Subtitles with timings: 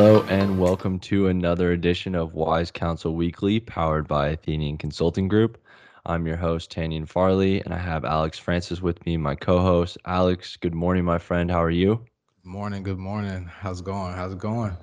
[0.00, 5.58] Hello, and welcome to another edition of Wise Counsel Weekly, powered by Athenian Consulting Group.
[6.06, 9.98] I'm your host, Tanyan Farley, and I have Alex Francis with me, my co host.
[10.06, 11.50] Alex, good morning, my friend.
[11.50, 11.96] How are you?
[12.42, 12.82] Good morning.
[12.82, 13.44] Good morning.
[13.44, 14.14] How's it going?
[14.14, 14.74] How's it going?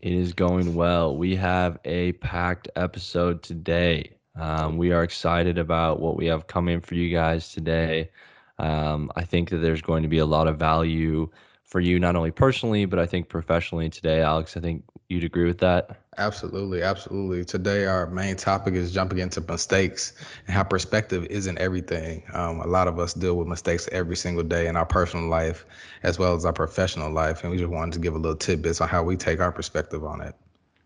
[0.00, 1.16] It is going well.
[1.16, 4.10] We have a packed episode today.
[4.34, 8.10] Um, we are excited about what we have coming for you guys today.
[8.58, 11.30] Um, I think that there's going to be a lot of value
[11.72, 14.20] for you, not only personally, but I think professionally today.
[14.20, 16.02] Alex, I think you'd agree with that.
[16.18, 17.46] Absolutely, absolutely.
[17.46, 20.12] Today, our main topic is jumping into mistakes
[20.46, 22.24] and how perspective isn't everything.
[22.34, 25.64] Um, a lot of us deal with mistakes every single day in our personal life
[26.02, 28.82] as well as our professional life, and we just wanted to give a little tidbits
[28.82, 30.34] on how we take our perspective on it.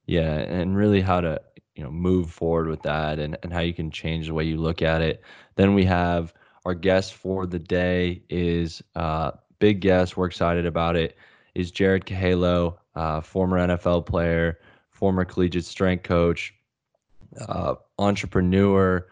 [0.07, 1.41] Yeah, and really how to
[1.75, 4.59] you know move forward with that, and and how you can change the way you
[4.59, 5.21] look at it.
[5.57, 6.33] Then we have
[6.65, 10.17] our guest for the day is uh, big guest.
[10.17, 11.17] We're excited about it.
[11.55, 14.59] Is Jared Ka'aiohelo, uh, former NFL player,
[14.91, 16.55] former collegiate strength coach,
[17.49, 19.07] uh, entrepreneur,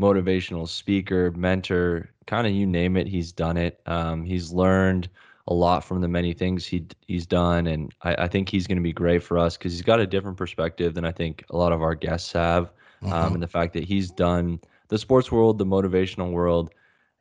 [0.00, 3.80] motivational speaker, mentor, kind of you name it, he's done it.
[3.86, 5.08] Um, he's learned
[5.48, 8.76] a lot from the many things he he's done, and I, I think he's going
[8.76, 11.56] to be great for us because he's got a different perspective than I think a
[11.56, 13.30] lot of our guests have, um, uh-huh.
[13.34, 16.70] and the fact that he's done the sports world, the motivational world,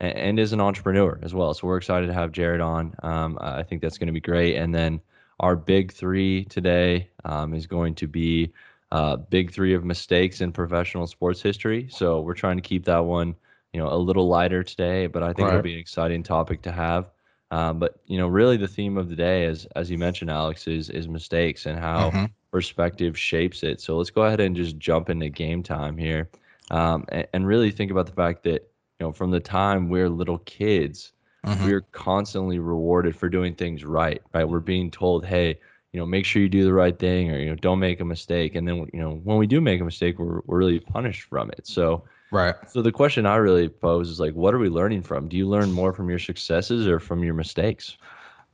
[0.01, 1.53] and, and is an entrepreneur as well.
[1.53, 2.93] So we're excited to have Jared on.
[3.03, 4.57] Um, I think that's going to be great.
[4.57, 4.99] And then
[5.39, 8.51] our big three today um, is going to be
[8.91, 11.87] uh, big three of mistakes in professional sports history.
[11.89, 13.35] So we're trying to keep that one,
[13.71, 15.53] you know, a little lighter today, but I think right.
[15.53, 17.09] it'll be an exciting topic to have.
[17.51, 20.67] Um, but you know, really, the theme of the day, as as you mentioned, Alex,
[20.67, 22.25] is is mistakes and how mm-hmm.
[22.49, 23.81] perspective shapes it.
[23.81, 26.29] So let's go ahead and just jump into game time here,
[26.69, 28.71] um, and, and really think about the fact that
[29.01, 31.65] you know, from the time we're little kids, mm-hmm.
[31.65, 34.47] we're constantly rewarded for doing things right, right?
[34.47, 35.59] We're being told, hey,
[35.91, 38.05] you know, make sure you do the right thing or, you know, don't make a
[38.05, 38.53] mistake.
[38.53, 41.49] And then, you know, when we do make a mistake, we're, we're really punished from
[41.49, 41.65] it.
[41.65, 42.53] So, right.
[42.69, 45.27] So the question I really pose is like, what are we learning from?
[45.27, 47.97] Do you learn more from your successes or from your mistakes?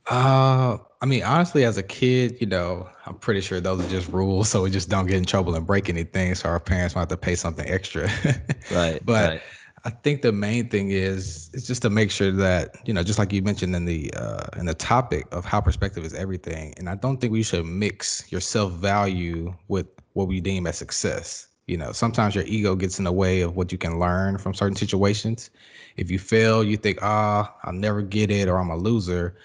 [0.06, 4.08] Uh, I mean, honestly, as a kid, you know, I'm pretty sure those are just
[4.08, 7.02] rules, so we just don't get in trouble and break anything, so our parents might
[7.02, 8.10] have to pay something extra.
[8.72, 9.04] right.
[9.04, 9.42] But right.
[9.84, 13.18] I think the main thing is is just to make sure that you know, just
[13.18, 16.88] like you mentioned in the uh, in the topic of how perspective is everything, and
[16.88, 21.48] I don't think we should mix your self value with what we deem as success.
[21.66, 24.54] You know, sometimes your ego gets in the way of what you can learn from
[24.54, 25.50] certain situations.
[25.96, 29.36] If you fail, you think, ah, I'll never get it, or I'm a loser.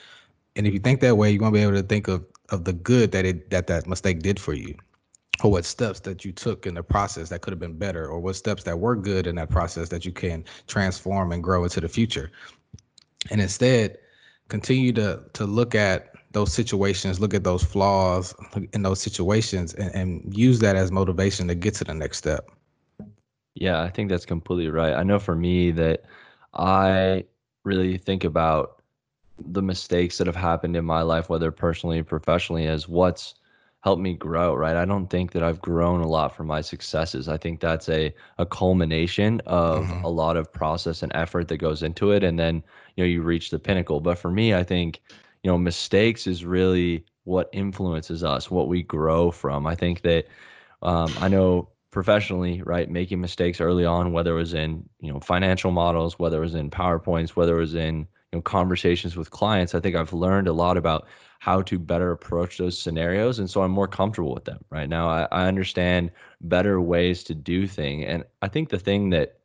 [0.56, 2.74] And if you think that way, you're gonna be able to think of of the
[2.74, 4.76] good that it that that mistake did for you
[5.44, 8.20] or what steps that you took in the process that could have been better or
[8.20, 11.82] what steps that were good in that process that you can transform and grow into
[11.82, 12.32] the future.
[13.30, 13.98] And instead
[14.48, 18.36] continue to to look at those situations look at those flaws
[18.74, 22.50] in those situations and, and use that as motivation to get to the next step.
[23.56, 24.94] Yeah i think that's completely right.
[24.94, 26.04] I know for me that
[26.54, 27.24] i
[27.64, 28.82] really think about
[29.40, 33.36] the mistakes that have happened in my life whether personally or professionally as what's
[33.84, 34.78] helped me grow, right?
[34.78, 37.28] I don't think that I've grown a lot from my successes.
[37.28, 40.06] I think that's a a culmination of mm-hmm.
[40.06, 42.64] a lot of process and effort that goes into it and then,
[42.96, 44.00] you know, you reach the pinnacle.
[44.00, 45.02] But for me, I think,
[45.44, 49.68] you know, mistakes is really what influences us, what we grow from.
[49.68, 50.28] I think that
[50.82, 55.20] um, I know professionally, right, making mistakes early on, whether it was in, you know,
[55.20, 58.08] financial models, whether it was in PowerPoints, whether it was in,
[58.38, 61.08] know, conversations with clients, I think I've learned a lot about
[61.40, 63.40] how to better approach those scenarios.
[63.40, 65.10] And so I'm more comfortable with them right now.
[65.10, 66.12] I, I understand
[66.42, 68.06] better ways to do things.
[68.08, 69.40] And I think the thing that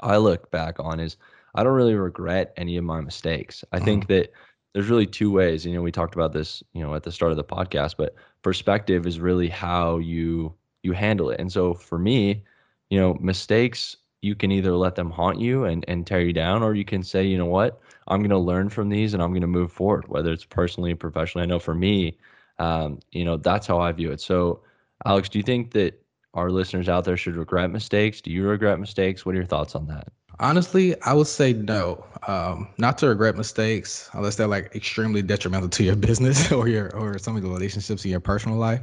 [0.00, 1.16] I look back on is
[1.54, 3.64] I don't really regret any of my mistakes.
[3.72, 4.12] I think mm-hmm.
[4.12, 4.32] that
[4.74, 5.64] there's really two ways.
[5.64, 8.14] You know, we talked about this, you know, at the start of the podcast, but
[8.42, 10.52] perspective is really how you
[10.82, 11.40] you handle it.
[11.40, 12.44] And so for me,
[12.90, 16.62] you know, mistakes you can either let them haunt you and, and tear you down,
[16.62, 19.30] or you can say, you know what, I'm going to learn from these and I'm
[19.30, 21.42] going to move forward, whether it's personally or professionally.
[21.42, 22.16] I know for me,
[22.58, 24.20] um, you know, that's how I view it.
[24.22, 24.62] So,
[25.04, 28.22] Alex, do you think that our listeners out there should regret mistakes?
[28.22, 29.26] Do you regret mistakes?
[29.26, 30.08] What are your thoughts on that?
[30.40, 32.04] Honestly, I would say no.
[32.26, 36.94] Um, not to regret mistakes unless they're like extremely detrimental to your business or your
[36.96, 38.80] or some of the relationships in your personal life.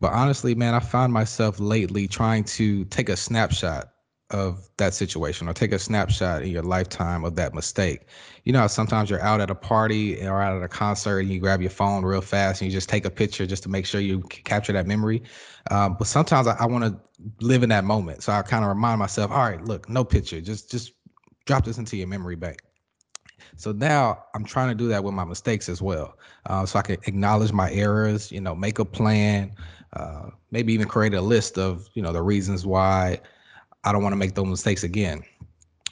[0.00, 3.92] But honestly, man, I found myself lately trying to take a snapshot
[4.30, 8.06] of that situation or take a snapshot in your lifetime of that mistake.
[8.44, 11.40] You know, sometimes you're out at a party or out at a concert and you
[11.40, 14.00] grab your phone real fast and you just take a picture just to make sure
[14.00, 15.22] you capture that memory.
[15.70, 17.00] Um, but sometimes I, I want to
[17.40, 18.22] live in that moment.
[18.22, 20.92] So I kind of remind myself, all right, look, no picture, just just
[21.46, 22.62] drop this into your memory bank.
[23.56, 26.18] So now I'm trying to do that with my mistakes as well.
[26.46, 29.54] Uh, so I can acknowledge my errors, you know, make a plan,
[29.94, 33.20] uh, maybe even create a list of, you know, the reasons why
[33.84, 35.22] I don't want to make those mistakes again.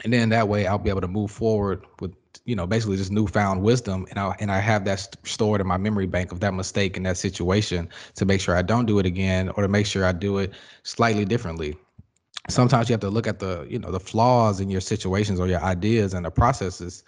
[0.05, 2.15] And then that way I'll be able to move forward with,
[2.45, 4.07] you know, basically just newfound wisdom.
[4.11, 6.97] And I and I have that st- stored in my memory bank of that mistake
[6.97, 10.05] in that situation to make sure I don't do it again or to make sure
[10.05, 10.53] I do it
[10.85, 11.77] slightly differently
[12.49, 15.47] sometimes you have to look at the you know the flaws in your situations or
[15.47, 17.05] your ideas and the processes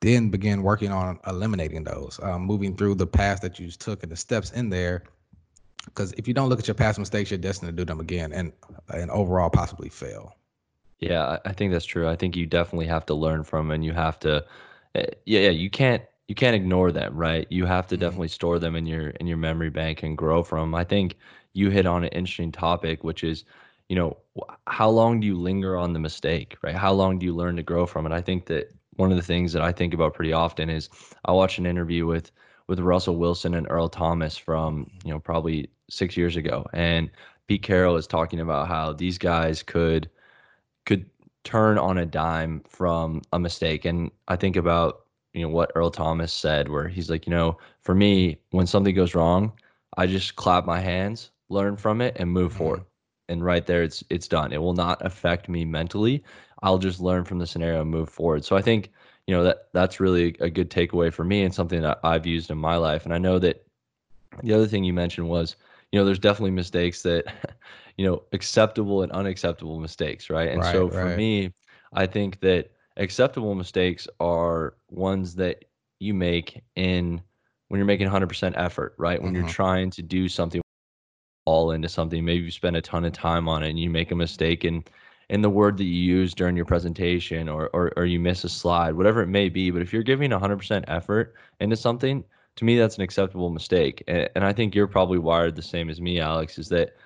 [0.00, 4.12] then begin working on eliminating those um, moving through the path that you took and
[4.12, 5.02] the steps in there
[5.84, 8.32] because if you don't look at your past mistakes you're destined to do them again
[8.32, 8.52] and
[8.94, 10.36] and overall possibly fail
[10.98, 13.92] yeah i think that's true i think you definitely have to learn from and you
[13.92, 14.44] have to
[14.94, 18.04] eh, yeah, yeah you can't you can't ignore them right you have to mm-hmm.
[18.04, 21.16] definitely store them in your in your memory bank and grow from them i think
[21.52, 23.44] you hit on an interesting topic which is
[23.92, 24.16] you know,
[24.66, 26.74] how long do you linger on the mistake, right?
[26.74, 28.12] How long do you learn to grow from it?
[28.12, 30.88] I think that one of the things that I think about pretty often is
[31.26, 32.30] I watch an interview with
[32.72, 37.10] with Russell Wilson and Earl Thomas from, you know, probably 6 years ago and
[37.46, 40.08] Pete Carroll is talking about how these guys could
[40.86, 41.04] could
[41.44, 45.02] turn on a dime from a mistake and I think about
[45.34, 48.94] you know what Earl Thomas said where he's like, you know, for me when something
[48.94, 49.52] goes wrong,
[49.98, 52.58] I just clap my hands, learn from it and move mm-hmm.
[52.58, 52.84] forward
[53.28, 54.50] and right there it's it's done.
[54.50, 56.24] It will not affect me mentally.
[56.62, 58.46] I'll just learn from the scenario and move forward.
[58.46, 58.90] So I think
[59.32, 62.50] you know that that's really a good takeaway for me and something that I've used
[62.50, 63.06] in my life.
[63.06, 63.64] And I know that
[64.42, 65.56] the other thing you mentioned was
[65.90, 67.24] you know there's definitely mistakes that
[67.96, 70.50] you know acceptable and unacceptable mistakes, right?
[70.50, 71.16] And right, so for right.
[71.16, 71.50] me,
[71.94, 75.64] I think that acceptable mistakes are ones that
[75.98, 77.22] you make in
[77.68, 79.22] when you're making 100% effort, right?
[79.22, 79.44] When mm-hmm.
[79.44, 80.60] you're trying to do something
[81.46, 82.22] all into something.
[82.22, 84.84] Maybe you spend a ton of time on it and you make a mistake in
[85.32, 88.50] in the word that you use during your presentation or, or or you miss a
[88.50, 89.70] slide, whatever it may be.
[89.70, 92.22] But if you're giving 100% effort into something,
[92.56, 94.04] to me that's an acceptable mistake.
[94.06, 96.58] And, and I think you're probably wired the same as me, Alex.
[96.58, 96.96] Is that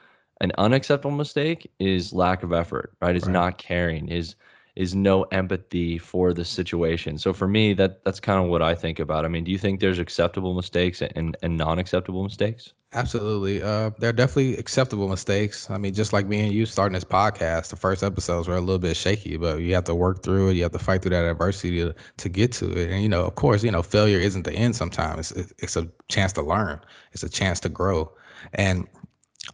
[0.41, 3.15] an unacceptable mistake is lack of effort, right?
[3.15, 3.33] Is right.
[3.33, 4.35] not caring, is
[4.77, 7.19] is no empathy for the situation.
[7.19, 9.25] So for me, that that's kind of what I think about.
[9.25, 12.73] I mean, do you think there's acceptable mistakes and and non-acceptable mistakes?
[12.93, 13.63] Absolutely.
[13.63, 15.69] Uh, there are definitely acceptable mistakes.
[15.69, 18.61] I mean, just like me and you starting this podcast, the first episodes were a
[18.61, 20.55] little bit shaky, but you have to work through it.
[20.55, 22.91] You have to fight through that adversity to, to get to it.
[22.91, 25.33] And, you know, of course, you know, failure isn't the end sometimes.
[25.33, 26.81] It's, it's a chance to learn,
[27.13, 28.11] it's a chance to grow.
[28.55, 28.87] And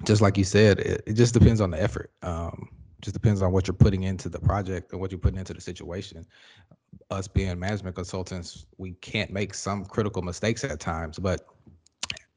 [0.05, 2.13] just like you said, it, it just depends on the effort.
[2.23, 2.69] Um,
[3.03, 5.61] just depends on what you're putting into the project and what you're putting into the
[5.61, 6.25] situation.
[7.11, 11.47] Us being management consultants, we can't make some critical mistakes at times, but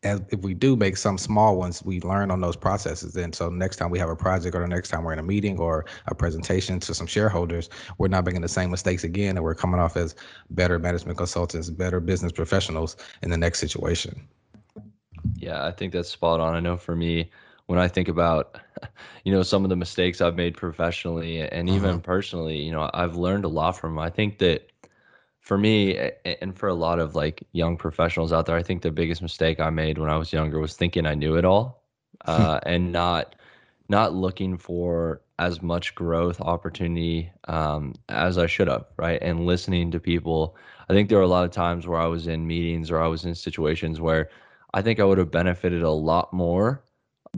[0.04, 3.16] as if we do make some small ones, we learn on those processes.
[3.16, 5.24] And so next time we have a project or the next time we're in a
[5.24, 9.44] meeting or a presentation to some shareholders, we're not making the same mistakes again and
[9.44, 10.16] we're coming off as
[10.52, 14.28] better management consultants, better business professionals in the next situation.
[15.36, 16.54] Yeah, I think that's spot on.
[16.54, 17.32] I know for me,
[17.66, 18.60] when I think about,
[19.24, 22.00] you know, some of the mistakes I've made professionally and even uh-huh.
[22.00, 24.00] personally, you know, I've learned a lot from them.
[24.00, 24.72] I think that
[25.40, 26.12] for me
[26.42, 29.60] and for a lot of like young professionals out there, I think the biggest mistake
[29.60, 31.84] I made when I was younger was thinking I knew it all,
[32.26, 33.36] uh, and not
[33.88, 39.22] not looking for as much growth opportunity um, as I should have, right?
[39.22, 40.56] And listening to people.
[40.90, 43.08] I think there were a lot of times where I was in meetings or I
[43.08, 44.30] was in situations where
[44.74, 46.84] I think I would have benefited a lot more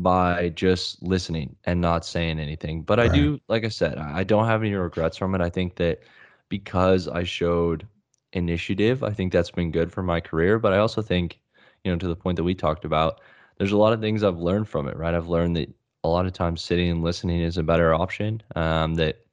[0.01, 2.81] by just listening and not saying anything.
[2.81, 3.09] But right.
[3.09, 5.41] I do, like I said, I don't have any regrets from it.
[5.41, 6.01] I think that
[6.49, 7.87] because I showed
[8.33, 10.59] initiative, I think that's been good for my career.
[10.59, 11.39] But I also think,
[11.83, 13.21] you know, to the point that we talked about,
[13.57, 15.13] there's a lot of things I've learned from it, right?
[15.13, 15.73] I've learned that
[16.03, 18.41] a lot of times sitting and listening is a better option.
[18.55, 19.25] Um, that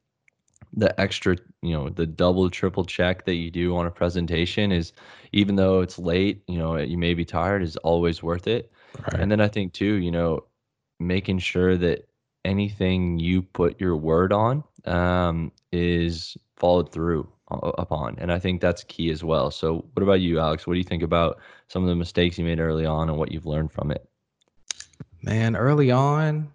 [0.73, 4.91] the extra, you know, the double, triple check that you do on a presentation is,
[5.31, 8.71] even though it's late, you know, you may be tired, is always worth it.
[8.99, 9.21] Right.
[9.21, 10.43] And then I think too, you know,
[10.99, 12.07] making sure that
[12.43, 18.83] anything you put your word on um, is followed through upon and i think that's
[18.85, 19.51] key as well.
[19.51, 20.65] So what about you alex?
[20.65, 23.31] What do you think about some of the mistakes you made early on and what
[23.31, 24.07] you've learned from it?
[25.21, 26.51] Man early on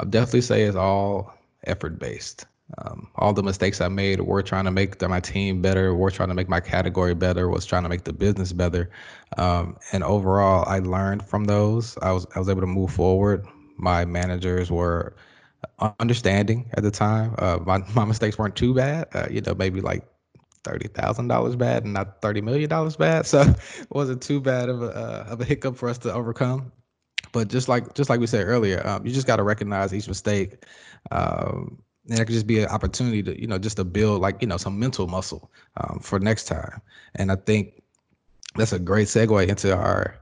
[0.00, 2.46] i'll definitely say it's all effort based
[2.78, 6.28] um, all the mistakes i made were trying to make my team better we're trying
[6.28, 8.90] to make my category better was trying to make the business better
[9.38, 13.46] um, and overall i learned from those i was i was able to move forward
[13.78, 15.14] my managers were
[15.80, 17.34] understanding at the time.
[17.38, 19.08] Uh, my my mistakes weren't too bad.
[19.14, 20.04] Uh, you know, maybe like
[20.64, 23.26] thirty thousand dollars bad and not thirty million dollars bad.
[23.26, 26.72] So it wasn't too bad of a uh, of a hiccup for us to overcome.
[27.32, 30.08] But just like just like we said earlier, um, you just got to recognize each
[30.08, 30.64] mistake,
[31.10, 34.40] um, and that could just be an opportunity to you know just to build like
[34.40, 36.80] you know some mental muscle um, for next time.
[37.14, 37.82] And i think
[38.56, 40.18] that's a great segue into our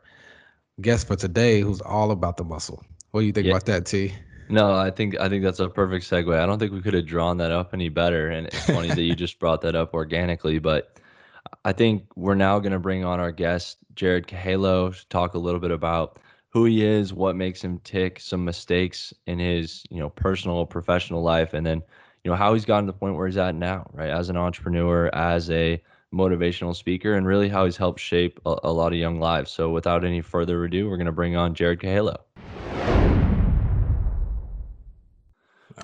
[0.80, 2.82] guest for today who's all about the muscle.
[3.10, 3.52] What do you think yeah.
[3.52, 4.14] about that t?
[4.48, 6.38] No i think i think that's a perfect segue.
[6.38, 8.28] I don't think we could have drawn that up any better.
[8.28, 10.96] And it's funny that you just brought that up organically but
[11.64, 15.38] i think we're now going to bring on our guest jared Ka'aiohelo to talk a
[15.38, 16.18] little bit about
[16.50, 21.22] who he is, what makes him tick, some mistakes in his, you know, personal, professional
[21.22, 21.80] life, and then,
[22.24, 24.10] you know, how he's gotten to the point where he's at now, right?
[24.10, 25.80] As an entrepreneur, as a
[26.12, 29.52] motivational speaker, and really how he's helped shape a, a lot of young lives.
[29.52, 32.16] So without any further ado, we're going to bring on Jared Ka'aiohelo.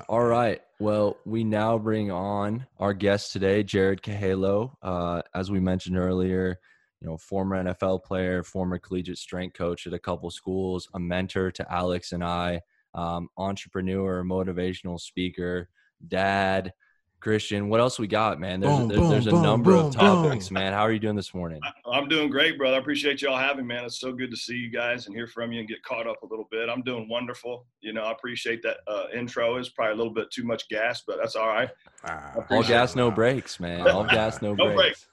[0.09, 0.61] All right.
[0.81, 4.77] Well, we now bring on our guest today, Jared Ka'aiohelo.
[4.83, 6.59] Uh, as we mentioned earlier,
[7.01, 11.51] you know, former NFL player, former collegiate strength coach at a couple schools, a mentor
[11.53, 12.61] to Alex and I,
[12.95, 15.69] um, entrepreneur, motivational speaker,
[16.09, 16.73] dad,
[17.21, 17.69] Christian.
[17.69, 18.61] What else we got, man?
[18.61, 20.73] There's boom, there's, boom, there's a boom, number of topics, man.
[20.73, 21.61] How are you doing this morning?
[21.91, 22.77] I'm doing great, brother.
[22.77, 23.85] I appreciate y'all having, man.
[23.85, 26.23] It's so good to see you guys and hear from you and get caught up
[26.23, 26.69] a little bit.
[26.69, 27.67] I'm doing wonderful.
[27.81, 31.03] You know, I appreciate that uh, intro is probably a little bit too much gas,
[31.07, 31.69] but that's all right.
[32.05, 33.89] Uh, all gas, no brakes, man.
[33.89, 34.77] All gas, no, no brakes.
[34.77, 35.07] brakes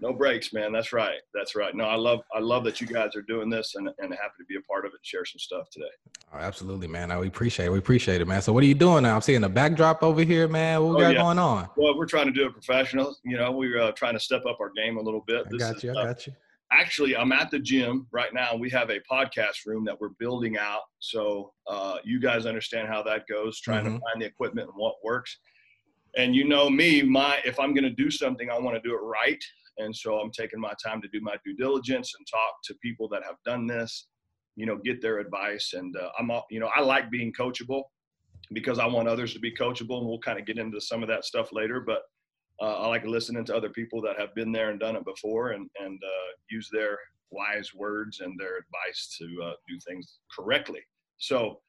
[0.00, 0.72] no breaks, man.
[0.72, 1.20] That's right.
[1.34, 1.74] That's right.
[1.74, 4.44] No, I love I love that you guys are doing this and, and happy to
[4.48, 5.90] be a part of it and share some stuff today.
[6.32, 7.16] Oh, absolutely, man.
[7.18, 7.72] we appreciate it.
[7.72, 8.42] We appreciate it, man.
[8.42, 9.16] So what are you doing now?
[9.16, 10.82] I'm seeing the backdrop over here, man.
[10.82, 11.22] What we oh, got yeah.
[11.22, 11.68] going on?
[11.76, 13.16] Well, we're trying to do it professional.
[13.24, 15.46] You know, we're uh, trying to step up our game a little bit.
[15.46, 15.90] I this got you.
[15.90, 16.32] Is, I got you.
[16.72, 18.56] actually, I'm at the gym right now.
[18.56, 20.82] We have a podcast room that we're building out.
[20.98, 23.96] So uh, you guys understand how that goes, trying mm-hmm.
[23.96, 25.38] to find the equipment and what works
[26.16, 28.94] and you know me my if i'm going to do something i want to do
[28.94, 29.42] it right
[29.78, 33.08] and so I'm taking my time to do my due diligence and talk to people
[33.08, 34.08] that have done this,
[34.56, 35.72] you know, get their advice.
[35.74, 37.82] And uh, I'm, you know, I like being coachable
[38.52, 39.98] because I want others to be coachable.
[39.98, 41.80] And we'll kind of get into some of that stuff later.
[41.80, 42.02] But
[42.60, 45.52] uh, I like listening to other people that have been there and done it before
[45.52, 46.98] and, and uh, use their
[47.30, 50.80] wise words and their advice to uh, do things correctly.
[51.18, 51.60] So,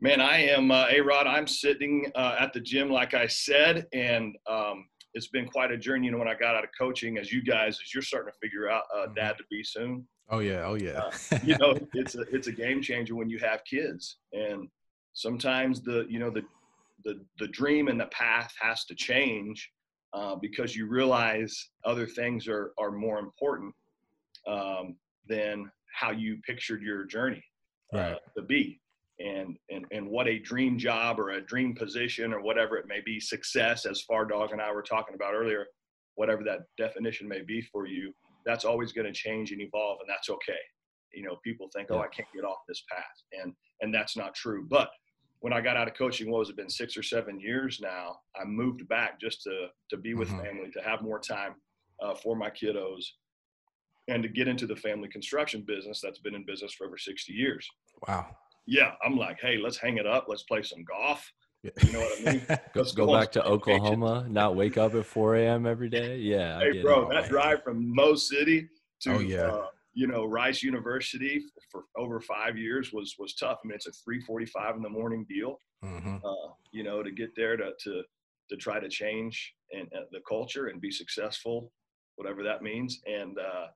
[0.00, 1.26] man, I am uh, A Rod.
[1.26, 5.76] I'm sitting uh, at the gym, like I said, and um, it's been quite a
[5.76, 6.06] journey.
[6.06, 8.38] You know, when I got out of coaching, as you guys, as you're starting to
[8.38, 9.14] figure out uh, mm-hmm.
[9.14, 10.06] dad to be soon.
[10.30, 11.10] Oh yeah, oh yeah.
[11.32, 14.68] uh, you know, it's a it's a game changer when you have kids, and
[15.14, 16.42] sometimes the you know the
[17.04, 19.70] the the dream and the path has to change
[20.12, 23.74] uh, because you realize other things are are more important
[24.46, 24.96] um,
[25.26, 27.42] than how you pictured your journey
[27.94, 28.18] uh, right.
[28.36, 28.80] to be
[29.20, 33.00] and, and and what a dream job or a dream position or whatever it may
[33.04, 35.66] be success as far dog and i were talking about earlier
[36.14, 38.12] whatever that definition may be for you
[38.48, 40.58] that's always going to change and evolve and that's okay.
[41.12, 44.34] You know people think oh i can't get off this path and and that's not
[44.34, 44.66] true.
[44.68, 44.90] But
[45.40, 48.16] when i got out of coaching what was it been six or seven years now
[48.38, 50.42] i moved back just to to be with mm-hmm.
[50.42, 51.54] family to have more time
[52.02, 53.04] uh, for my kiddos
[54.08, 57.32] and to get into the family construction business that's been in business for over 60
[57.32, 57.68] years.
[58.06, 58.26] Wow
[58.68, 60.26] yeah, I'm like, hey, let's hang it up.
[60.28, 61.32] Let's play some golf.
[61.62, 62.42] You know what I mean?
[62.76, 65.66] Let's go, go back to Oklahoma, not wake up at 4 a.m.
[65.66, 66.16] every day.
[66.18, 66.60] Yeah.
[66.60, 68.68] Hey, bro, that drive from Mo City
[69.00, 69.46] to, oh, yeah.
[69.48, 73.58] Uh, you know, Rice University for over five years was was tough.
[73.64, 75.60] I mean, it's a 3:45 in the morning deal.
[75.84, 76.18] Mm-hmm.
[76.24, 78.02] Uh, you know, to get there to to
[78.50, 81.72] to try to change and uh, the culture and be successful,
[82.14, 83.00] whatever that means.
[83.06, 83.66] And uh,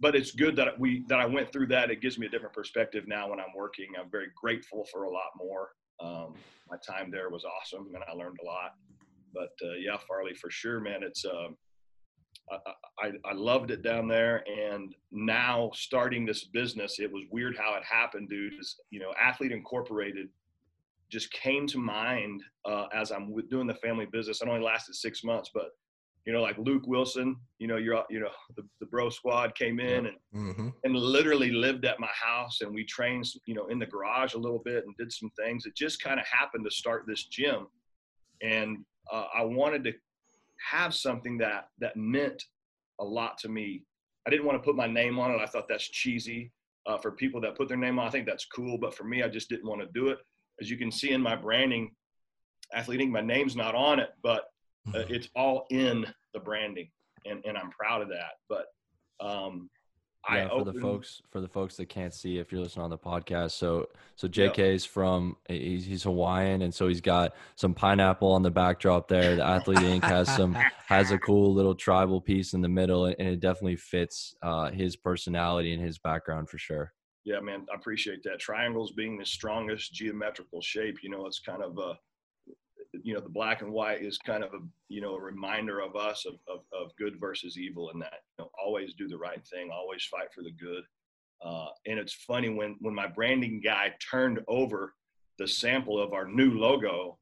[0.00, 1.90] but it's good that we that I went through that.
[1.90, 3.88] It gives me a different perspective now when I'm working.
[3.98, 5.70] I'm very grateful for a lot more.
[6.00, 6.34] Um,
[6.70, 8.74] my time there was awesome, and I learned a lot.
[9.34, 11.02] But uh, yeah, Farley, for sure, man.
[11.02, 11.56] It's um,
[12.50, 17.56] I, I, I loved it down there, and now starting this business, it was weird
[17.56, 18.54] how it happened, dude.
[18.58, 20.28] Is you know, Athlete Incorporated
[21.10, 24.42] just came to mind uh, as I'm doing the family business.
[24.42, 25.70] It only lasted six months, but
[26.28, 29.80] you know, like Luke Wilson, you know, you're, you know, the, the bro squad came
[29.80, 30.68] in and, mm-hmm.
[30.84, 34.38] and literally lived at my house and we trained, you know, in the garage a
[34.38, 35.64] little bit and did some things.
[35.64, 37.66] It just kind of happened to start this gym.
[38.42, 39.94] And uh, I wanted to
[40.70, 42.44] have something that, that meant
[43.00, 43.84] a lot to me.
[44.26, 45.40] I didn't want to put my name on it.
[45.40, 46.52] I thought that's cheesy
[46.84, 48.06] uh, for people that put their name on.
[48.06, 48.76] I think that's cool.
[48.76, 50.18] But for me, I just didn't want to do it.
[50.60, 51.92] As you can see in my branding,
[52.74, 54.50] Athlete Inc, my name's not on it, but
[54.88, 55.14] uh, mm-hmm.
[55.14, 56.90] it's all in the branding,
[57.24, 58.32] and and I'm proud of that.
[58.48, 58.66] But
[59.20, 59.70] um,
[60.30, 62.84] yeah, I for opened, the folks for the folks that can't see if you're listening
[62.84, 63.52] on the podcast.
[63.52, 68.42] So so JK is from he's, he's Hawaiian and so he's got some pineapple on
[68.42, 69.36] the backdrop there.
[69.36, 70.54] The Athlete Inc has some
[70.86, 74.70] has a cool little tribal piece in the middle and, and it definitely fits uh,
[74.70, 76.92] his personality and his background for sure.
[77.24, 78.38] Yeah, man, I appreciate that.
[78.38, 81.98] Triangles being the strongest geometrical shape, you know, it's kind of a
[83.08, 84.58] you know the black and white is kind of a
[84.90, 88.44] you know a reminder of us of, of, of good versus evil and that you
[88.44, 90.84] know always do the right thing always fight for the good.
[91.42, 94.92] Uh, and it's funny when when my branding guy turned over
[95.38, 97.16] the sample of our new logo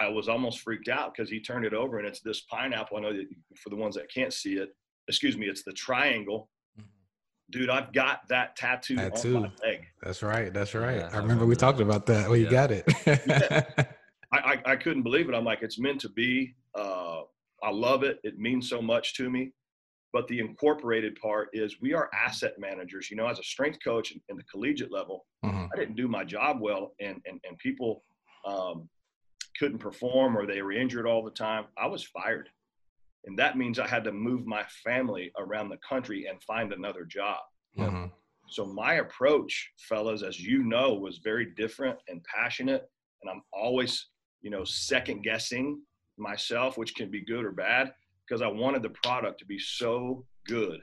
[0.00, 2.98] i was almost freaked out because he turned it over and it's this pineapple.
[2.98, 3.26] I know that
[3.56, 4.68] for the ones that can't see it
[5.08, 6.48] excuse me it's the triangle.
[6.78, 6.88] Mm-hmm.
[7.50, 9.36] dude i've got that tattoo, tattoo.
[9.36, 9.84] on my leg.
[10.00, 10.98] That's right that's right.
[10.98, 12.28] Yeah, i remember we talked about that.
[12.28, 12.84] Well you got it.
[13.06, 13.86] Yeah.
[14.32, 17.20] I, I, I, couldn't believe it i'm like it's meant to be uh,
[17.62, 19.52] i love it it means so much to me
[20.16, 23.10] but the incorporated part is we are asset managers.
[23.10, 25.66] You know, as a strength coach in, in the collegiate level, mm-hmm.
[25.70, 28.02] I didn't do my job well, and and and people
[28.46, 28.88] um,
[29.58, 31.66] couldn't perform or they were injured all the time.
[31.76, 32.48] I was fired,
[33.26, 37.04] and that means I had to move my family around the country and find another
[37.04, 37.40] job.
[37.78, 38.06] Mm-hmm.
[38.48, 42.88] So my approach, fellas, as you know, was very different and passionate,
[43.20, 44.06] and I'm always,
[44.46, 45.82] you know, second guessing
[46.18, 47.92] myself, which can be good or bad
[48.24, 50.78] because I wanted the product to be so good.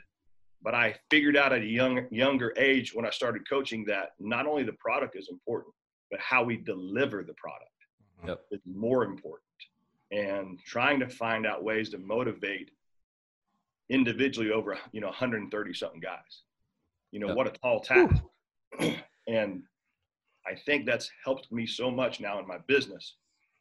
[0.61, 4.47] But I figured out at a young younger age when I started coaching that not
[4.47, 5.73] only the product is important,
[6.11, 7.71] but how we deliver the product
[8.19, 8.29] mm-hmm.
[8.31, 8.41] yep.
[8.51, 9.47] is more important.
[10.11, 12.69] And trying to find out ways to motivate
[13.89, 16.41] individually over you know 130 something guys.
[17.11, 17.37] You know yep.
[17.37, 18.21] what a tall task.
[19.29, 19.63] and
[20.45, 23.15] I think that's helped me so much now in my business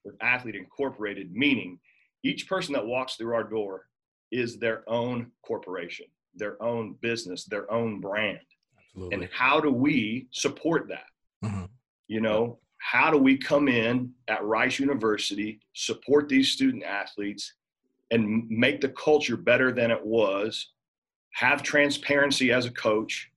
[0.04, 1.78] with Athlete Incorporated, meaning
[2.22, 3.86] each person that walks through our door
[4.30, 8.40] is their own corporation, their own business, their own brand.
[8.78, 9.14] Absolutely.
[9.14, 11.06] And how do we support that?
[11.44, 11.64] Mm-hmm.
[12.08, 17.54] You know, how do we come in at Rice University, support these student athletes,
[18.10, 20.72] and make the culture better than it was?
[21.34, 23.30] Have transparency as a coach.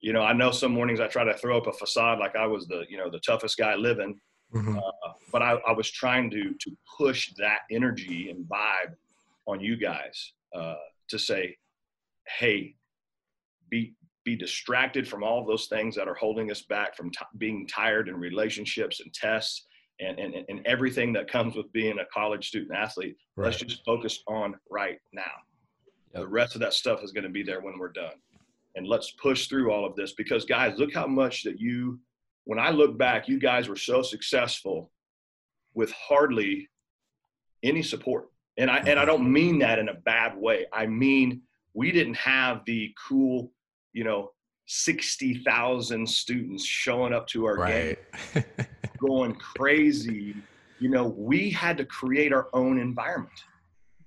[0.00, 2.46] You know, I know some mornings I try to throw up a facade like I
[2.46, 4.18] was the, you know, the toughest guy living
[4.54, 4.78] Mm-hmm.
[4.78, 8.94] Uh, but I, I, was trying to to push that energy and vibe
[9.46, 10.76] on you guys uh,
[11.08, 11.56] to say,
[12.38, 12.76] hey,
[13.68, 17.66] be be distracted from all those things that are holding us back from t- being
[17.66, 19.66] tired in relationships and tests
[20.00, 23.16] and, and, and everything that comes with being a college student athlete.
[23.36, 23.46] Right.
[23.46, 25.22] Let's just focus on right now.
[26.14, 26.22] Yep.
[26.22, 28.14] The rest of that stuff is going to be there when we're done.
[28.76, 32.00] And let's push through all of this because, guys, look how much that you
[32.44, 34.90] when I look back, you guys were so successful
[35.74, 36.68] with hardly
[37.62, 38.28] any support.
[38.56, 40.66] And I and I don't mean that in a bad way.
[40.72, 41.42] I mean
[41.74, 43.50] we didn't have the cool,
[43.92, 44.30] you know,
[44.66, 47.98] 60,000 students showing up to our right.
[48.32, 48.44] game
[48.98, 50.36] going crazy.
[50.78, 53.32] You know, we had to create our own environment.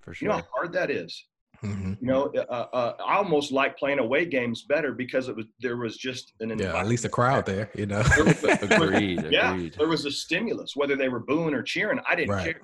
[0.02, 0.28] For sure.
[0.28, 1.26] You know how hard that is.
[1.63, 1.93] Mm-hmm.
[2.02, 5.78] You know, uh, uh, I almost like playing away games better because it was there
[5.78, 7.72] was just an yeah, at least a crowd there.
[7.76, 8.04] You know,
[8.62, 9.76] agreed, Yeah, agreed.
[9.78, 12.00] there was a stimulus, whether they were booing or cheering.
[12.08, 12.43] I didn't right.
[12.43, 12.62] care.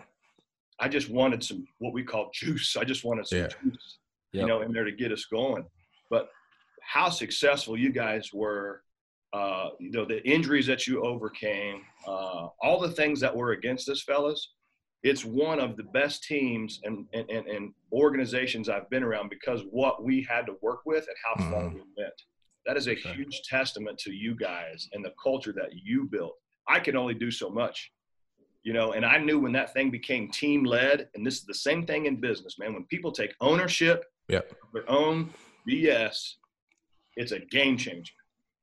[0.79, 2.77] I just wanted some what we call juice.
[2.77, 3.47] I just wanted some yeah.
[3.47, 3.97] juice,
[4.32, 4.41] yep.
[4.41, 5.65] you know, in there to get us going.
[6.10, 6.29] But
[6.82, 8.84] how successful you guys were,
[9.34, 13.89] uh, you know, the injuries that you overcame, uh, all the things that were against
[13.89, 14.49] us, fellas
[15.03, 20.03] it's one of the best teams and, and, and, organizations I've been around because what
[20.03, 21.75] we had to work with and how far mm-hmm.
[21.75, 22.13] we went.
[22.65, 23.13] That is a okay.
[23.13, 26.33] huge testament to you guys and the culture that you built.
[26.67, 27.91] I can only do so much,
[28.63, 31.53] you know, and I knew when that thing became team led, and this is the
[31.53, 32.73] same thing in business, man.
[32.73, 34.49] When people take ownership yep.
[34.49, 35.31] of their own
[35.69, 36.17] BS,
[37.17, 38.13] it's a game changer.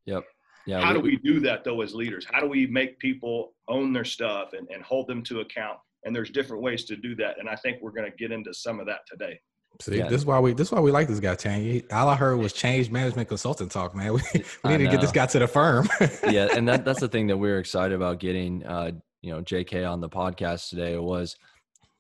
[0.06, 0.24] Yep.
[0.66, 0.80] Yeah.
[0.80, 2.26] How we, do we do that though as leaders?
[2.30, 5.78] How do we make people own their stuff and, and hold them to account?
[6.04, 8.52] And there's different ways to do that and i think we're going to get into
[8.52, 9.38] some of that today
[9.80, 10.08] See, yeah.
[10.08, 11.80] this is why we this is why we like this guy, Tang.
[11.92, 14.12] All I heard was change management consultant talk, man.
[14.34, 15.88] We, we need to get this guy to the firm.
[16.28, 18.90] yeah, and that that's the thing that we are excited about getting uh,
[19.22, 21.36] you know, JK on the podcast today was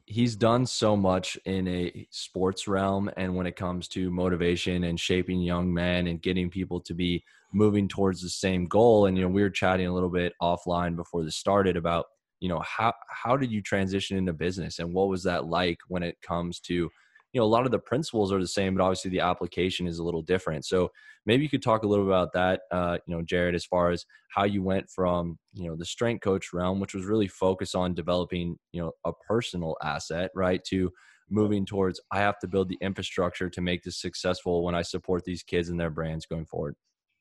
[0.06, 4.98] he's done so much in a sports realm and when it comes to motivation and
[4.98, 9.06] shaping young men and getting people to be moving towards the same goal.
[9.06, 12.06] And you know, we were chatting a little bit offline before this started about
[12.40, 16.02] you know how how did you transition into business and what was that like when
[16.02, 16.90] it comes to
[17.32, 19.98] you know a lot of the principles are the same but obviously the application is
[19.98, 20.64] a little different.
[20.64, 20.90] So
[21.26, 24.04] maybe you could talk a little about that uh, you know jared as far as
[24.30, 27.94] how you went from you know the strength coach realm which was really focused on
[27.94, 30.90] developing you know a personal asset right to
[31.32, 35.24] moving towards i have to build the infrastructure to make this successful when i support
[35.24, 36.74] these kids and their brands going forward.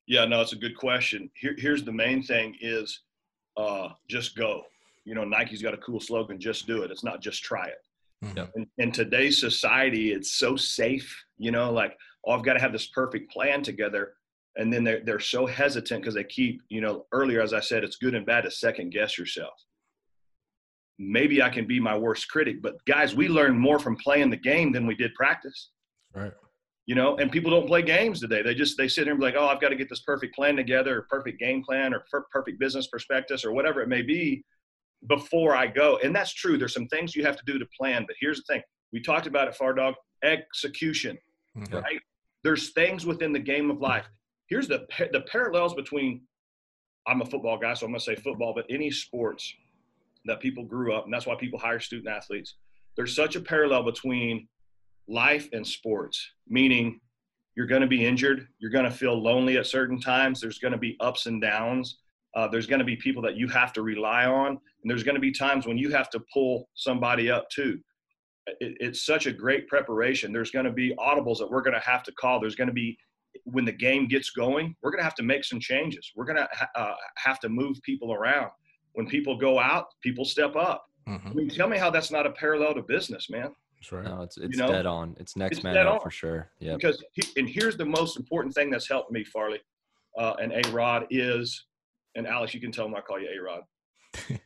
[0.07, 1.29] Yeah no it's a good question.
[1.35, 3.01] Here, here's the main thing is
[3.57, 4.63] uh, just go
[5.05, 6.91] you know, Nike's got a cool slogan, just do it.
[6.91, 7.77] It's not just try it.
[8.25, 8.59] Mm-hmm.
[8.59, 12.73] In, in, today's society, it's so safe, you know, like, oh, I've got to have
[12.73, 14.13] this perfect plan together.
[14.57, 17.83] And then they're, they're so hesitant because they keep, you know, earlier, as I said,
[17.83, 19.53] it's good and bad to second guess yourself.
[20.99, 22.61] maybe I can be my worst critic.
[22.61, 25.69] But guys, we learn more from playing the game than we did practice.
[26.13, 26.33] Right.
[26.85, 28.41] You know, and people don't play games today.
[28.41, 30.35] They just they sit there and be like, oh, I've got to get this perfect
[30.35, 34.01] plan together, or perfect game plan, or per- perfect business prospectus, or whatever it may
[34.01, 34.43] be,
[35.07, 35.99] before I go.
[36.03, 36.57] And that's true.
[36.57, 38.05] There's some things you have to do to plan.
[38.07, 39.95] But here's the thing: we talked about it, Far Dog.
[40.23, 41.17] Execution.
[41.57, 41.75] Mm-hmm.
[41.75, 41.99] Right.
[42.43, 44.05] There's things within the game of life.
[44.47, 46.21] Here's the the parallels between.
[47.07, 49.51] I'm a football guy, so I'm going to say football, but any sports
[50.25, 52.55] that people grew up, and that's why people hire student athletes.
[52.95, 54.47] There's such a parallel between
[55.07, 56.99] life and sports, meaning
[57.55, 60.71] you're going to be injured, you're going to feel lonely at certain times, there's going
[60.71, 61.99] to be ups and downs.
[62.35, 65.15] Uh, there's going to be people that you have to rely on, and there's going
[65.15, 67.79] to be times when you have to pull somebody up too.
[68.59, 70.31] It, it's such a great preparation.
[70.31, 72.39] There's going to be audibles that we're going to have to call.
[72.39, 72.97] There's going to be
[73.45, 76.11] when the game gets going, we're going to have to make some changes.
[76.15, 78.49] We're going to ha- uh, have to move people around
[78.93, 80.85] when people go out, people step up.
[81.07, 81.27] Mm-hmm.
[81.27, 83.51] I mean, tell me how that's not a parallel to business, man.
[83.79, 84.03] That's right.
[84.03, 84.71] No, it's it's you know?
[84.71, 85.15] dead on.
[85.19, 86.51] It's next it's man up for sure.
[86.59, 86.75] Yeah.
[86.75, 89.59] Because he, and here's the most important thing that's helped me, Farley,
[90.17, 91.65] uh, and A Rod is,
[92.15, 93.63] and Alex, you can tell him I call you A Rod,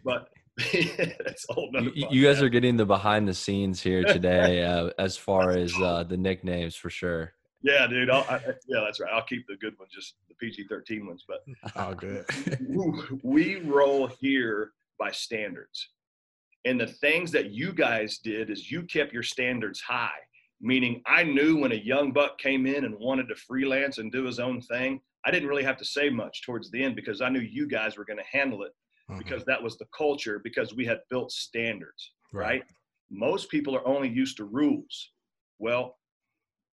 [0.04, 1.76] but that's old.
[1.96, 5.74] You, you, guys are getting the behind the scenes here today, uh, as far as
[5.82, 7.34] uh, the nicknames for sure.
[7.64, 8.10] Yeah, dude.
[8.10, 9.12] I, yeah, that's right.
[9.12, 11.24] I'll keep the good ones, just the PG thirteen ones.
[11.28, 11.40] But
[11.76, 12.26] oh, good.
[13.24, 15.90] we roll here by standards,
[16.66, 20.10] and the things that you guys did is you kept your standards high.
[20.62, 24.24] Meaning, I knew when a young buck came in and wanted to freelance and do
[24.24, 27.30] his own thing, I didn't really have to say much towards the end because I
[27.30, 28.72] knew you guys were going to handle it
[29.10, 29.18] mm-hmm.
[29.18, 32.46] because that was the culture because we had built standards, right.
[32.46, 32.64] right?
[33.10, 35.12] Most people are only used to rules.
[35.60, 35.96] Well,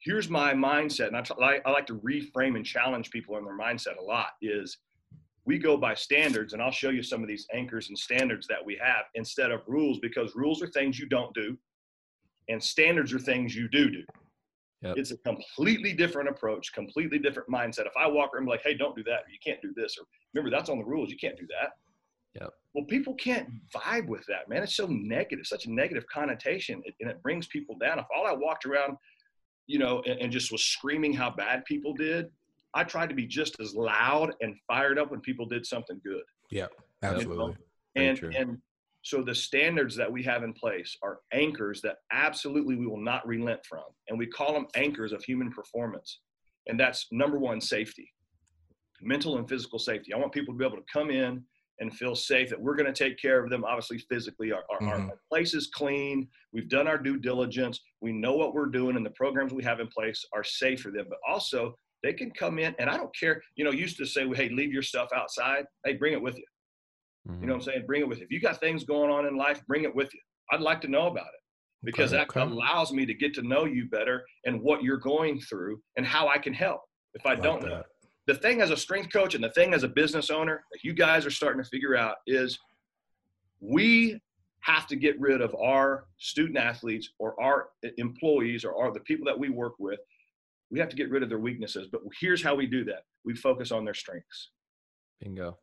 [0.03, 3.59] here's my mindset and I, t- I like to reframe and challenge people in their
[3.59, 4.79] mindset a lot is
[5.45, 8.65] we go by standards and i'll show you some of these anchors and standards that
[8.65, 11.57] we have instead of rules because rules are things you don't do
[12.49, 14.03] and standards are things you do do
[14.83, 14.97] yep.
[14.97, 18.97] it's a completely different approach completely different mindset if i walk around like hey don't
[18.97, 21.47] do that you can't do this or remember that's on the rules you can't do
[21.47, 21.71] that
[22.41, 22.51] Yep.
[22.75, 24.63] Well, people can't vibe with that, man.
[24.63, 27.99] It's so negative, such a negative connotation, and it brings people down.
[27.99, 28.97] If all I walked around
[29.71, 32.27] you know, and, and, just was screaming how bad people did.
[32.75, 36.23] I tried to be just as loud and fired up when people did something good.
[36.51, 36.67] Yeah,
[37.05, 37.57] absolutely.
[37.95, 38.59] And and, and
[39.03, 43.27] so the standards that we have in place are anchors that absolutely we will not
[43.27, 46.21] relent from, and we call them anchors of human performance.
[46.67, 48.13] And that's number one, safety,
[49.01, 50.13] mental and physical safety.
[50.13, 51.43] I want people to be able to come in
[51.81, 54.81] and feel safe that we're going to take care of them obviously physically our, our,
[54.81, 55.11] mm-hmm.
[55.11, 59.05] our, place is clean we've done our due diligence we know what we're doing and
[59.05, 62.59] the programs we have in place are safe for them but also they can come
[62.59, 65.65] in and i don't care you know used to say hey leave your stuff outside
[65.85, 66.45] hey bring it with you
[67.29, 67.41] mm-hmm.
[67.41, 67.71] you know what i'm mm-hmm.
[67.71, 69.95] saying bring it with you if you got things going on in life bring it
[69.95, 70.21] with you
[70.53, 71.41] i'd like to know about it
[71.83, 72.41] because okay, that okay.
[72.41, 76.29] allows me to get to know you better and what you're going through and how
[76.29, 76.81] i can help
[77.15, 77.69] if i, I like don't that.
[77.69, 77.83] know
[78.27, 80.93] the thing as a strength coach and the thing as a business owner that you
[80.93, 82.59] guys are starting to figure out is
[83.61, 84.21] we
[84.61, 89.25] have to get rid of our student athletes or our employees or, our, the people
[89.27, 89.99] that we work with.
[90.71, 91.89] We have to get rid of their weaknesses.
[91.91, 94.51] But here's how we do that we focus on their strengths.
[95.21, 95.59] Bingo.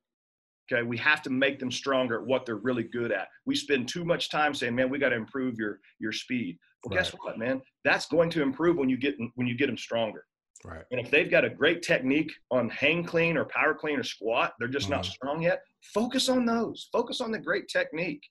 [0.72, 3.28] Okay, we have to make them stronger at what they're really good at.
[3.46, 6.96] We spend too much time saying, "Man, we got to improve your your speed." Well,
[6.96, 7.04] right.
[7.04, 7.62] guess what, man?
[7.84, 10.26] That's going to improve when you get when you get them stronger.
[10.66, 10.84] Right.
[10.92, 14.54] And if they've got a great technique on hang clean or power clean or squat,
[14.60, 15.12] they're just not mm-hmm.
[15.12, 15.62] strong yet.
[15.94, 16.90] Focus on those.
[16.92, 18.22] Focus on the great technique.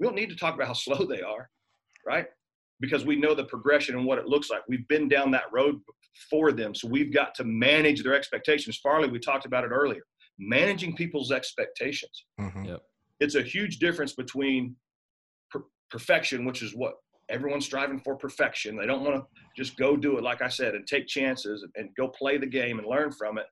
[0.00, 1.48] We don't need to talk about how slow they are,
[2.06, 2.26] right?
[2.80, 4.62] Because we know the progression and what it looks like.
[4.68, 5.80] We've been down that road
[6.30, 6.74] for them.
[6.74, 8.78] So we've got to manage their expectations.
[8.82, 10.02] Farley, we talked about it earlier.
[10.38, 12.24] Managing people's expectations.
[12.40, 12.64] Mm-hmm.
[12.64, 12.82] Yep.
[13.20, 14.76] It's a huge difference between
[15.50, 16.94] per- perfection, which is what
[17.28, 18.76] everyone's striving for perfection.
[18.76, 19.24] They don't want to
[19.56, 22.78] just go do it, like I said, and take chances and, go play the game
[22.78, 23.46] and learn from it.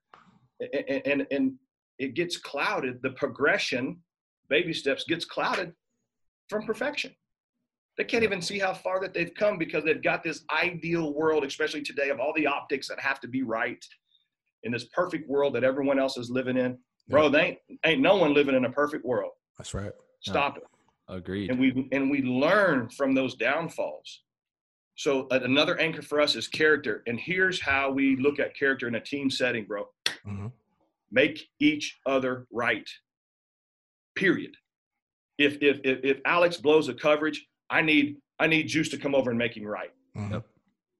[0.88, 1.52] And, and, and
[1.98, 3.00] it gets clouded.
[3.02, 3.98] The progression,
[4.48, 5.72] baby steps, gets clouded
[6.48, 7.14] from perfection.
[7.98, 11.44] They can't even see how far that they've come because they've got this ideal world,
[11.44, 13.84] especially today, of all the optics that have to be right
[14.64, 16.78] in this perfect world that everyone else is living in.
[17.08, 19.32] Bro, they ain't, ain't no one living in a perfect world.
[19.58, 19.92] That's right.
[20.20, 20.62] Stop no.
[20.62, 21.18] it.
[21.18, 21.50] Agreed.
[21.50, 24.22] And we and we learn from those downfalls.
[24.96, 27.02] So another anchor for us is character.
[27.06, 29.84] And here's how we look at character in a team setting, bro.
[30.26, 30.48] Mm-hmm.
[31.10, 32.88] Make each other right.
[34.14, 34.54] Period.
[35.38, 39.14] If, if if if Alex blows a coverage, I need I need Juice to come
[39.14, 39.90] over and make him right.
[40.16, 40.38] Mm-hmm.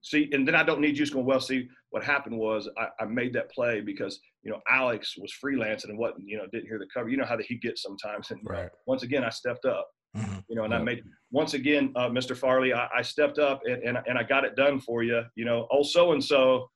[0.03, 3.07] See, and then I don't need Juice going, well, see, what happened was I, I,
[3.07, 6.81] made that play because, you know, Alex was freelancing and what, you know, didn't hear
[6.81, 7.09] the cover.
[7.09, 8.33] You know how the, he gets sometimes.
[8.33, 8.69] And right.
[8.87, 10.39] once again, I stepped up Mm-hmm.
[10.49, 12.37] You know, and I made once again, uh, Mr.
[12.37, 15.23] Farley, I, I stepped up and, and, and I got it done for you.
[15.37, 16.71] You know, oh so and so.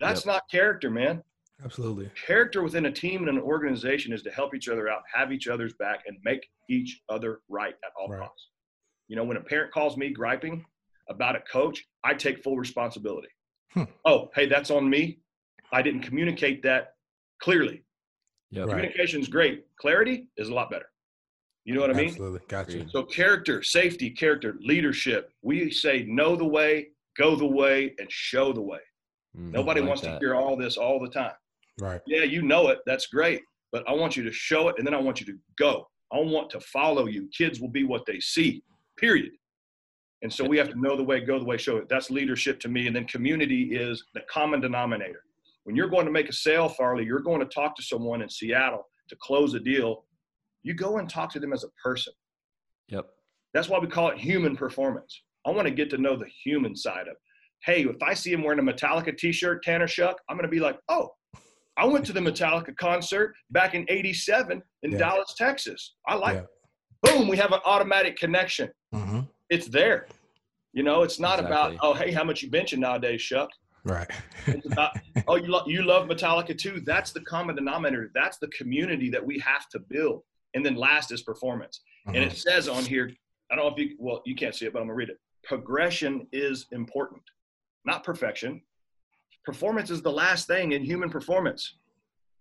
[0.00, 0.26] That's yep.
[0.26, 1.24] not character, man.
[1.64, 2.08] Absolutely.
[2.24, 5.48] Character within a team and an organization is to help each other out, have each
[5.48, 8.20] other's back, and make each other right at all right.
[8.20, 8.50] costs.
[9.08, 10.64] You know, when a parent calls me griping
[11.10, 13.28] about a coach, I take full responsibility.
[13.72, 13.84] Hmm.
[14.04, 15.18] Oh, hey, that's on me.
[15.72, 16.94] I didn't communicate that
[17.40, 17.82] clearly.
[18.50, 18.68] Yep.
[18.68, 19.64] Communication is great.
[19.78, 20.86] Clarity is a lot better.
[21.64, 22.08] You know what I mean?
[22.08, 22.40] Absolutely.
[22.48, 22.88] Gotcha.
[22.88, 25.30] So character, safety, character, leadership.
[25.42, 28.78] We say know the way, go the way, and show the way.
[29.36, 30.14] Mm, Nobody like wants that.
[30.14, 31.34] to hear all this all the time.
[31.78, 32.00] Right.
[32.06, 32.78] Yeah, you know it.
[32.86, 33.42] That's great.
[33.70, 35.86] But I want you to show it and then I want you to go.
[36.10, 37.28] I want to follow you.
[37.36, 38.62] Kids will be what they see,
[38.96, 39.32] period.
[40.22, 41.88] And so we have to know the way, go the way, show it.
[41.88, 42.86] That's leadership to me.
[42.86, 45.22] And then community is the common denominator.
[45.64, 48.28] When you're going to make a sale, Farley, you're going to talk to someone in
[48.28, 50.04] Seattle to close a deal.
[50.62, 52.12] You go and talk to them as a person.
[52.88, 53.06] Yep.
[53.54, 55.22] That's why we call it human performance.
[55.46, 57.08] I want to get to know the human side of.
[57.08, 57.18] it.
[57.64, 60.60] Hey, if I see him wearing a Metallica T-shirt, Tanner Shuck, I'm going to be
[60.60, 61.10] like, oh,
[61.76, 64.98] I went to the Metallica concert back in '87 in yeah.
[64.98, 65.94] Dallas, Texas.
[66.06, 66.36] I like.
[66.36, 67.12] Yeah.
[67.12, 68.68] Boom, we have an automatic connection.
[68.92, 69.20] Mm-hmm.
[69.50, 70.06] It's there.
[70.72, 71.76] You know, it's not exactly.
[71.76, 73.50] about oh, hey, how much you benching nowadays, Shuck.
[73.84, 74.10] Right.
[74.46, 74.92] it's about
[75.26, 76.82] oh, you love you love Metallica too.
[76.84, 78.10] That's the common denominator.
[78.14, 80.22] That's the community that we have to build.
[80.54, 81.80] And then last is performance.
[82.06, 82.16] Mm-hmm.
[82.16, 82.36] And it mm-hmm.
[82.36, 83.10] says on here,
[83.50, 85.18] I don't know if you well, you can't see it, but I'm gonna read it.
[85.44, 87.22] Progression is important,
[87.84, 88.60] not perfection
[89.48, 91.76] performance is the last thing in human performance.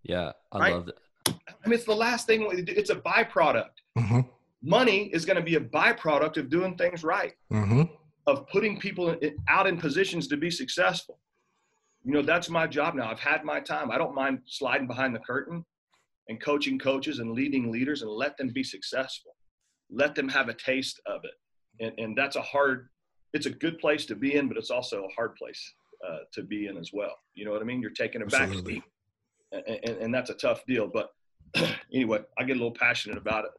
[0.03, 0.73] Yeah, I right?
[0.73, 0.97] love it.
[1.27, 2.45] I mean, it's the last thing.
[2.51, 3.75] It's a byproduct.
[3.97, 4.19] Mm-hmm.
[4.63, 7.83] Money is going to be a byproduct of doing things right, mm-hmm.
[8.25, 11.19] of putting people in, out in positions to be successful.
[12.03, 13.09] You know, that's my job now.
[13.09, 13.91] I've had my time.
[13.91, 15.65] I don't mind sliding behind the curtain
[16.29, 19.35] and coaching coaches and leading leaders and let them be successful.
[19.89, 21.85] Let them have a taste of it.
[21.85, 22.89] And, and that's a hard,
[23.33, 25.73] it's a good place to be in, but it's also a hard place
[26.07, 27.15] uh, to be in as well.
[27.35, 27.81] You know what I mean?
[27.81, 28.83] You're taking a back seat,
[29.51, 30.87] and, and, and, that's a tough deal.
[30.87, 31.11] But
[31.93, 33.51] anyway, I get a little passionate about it.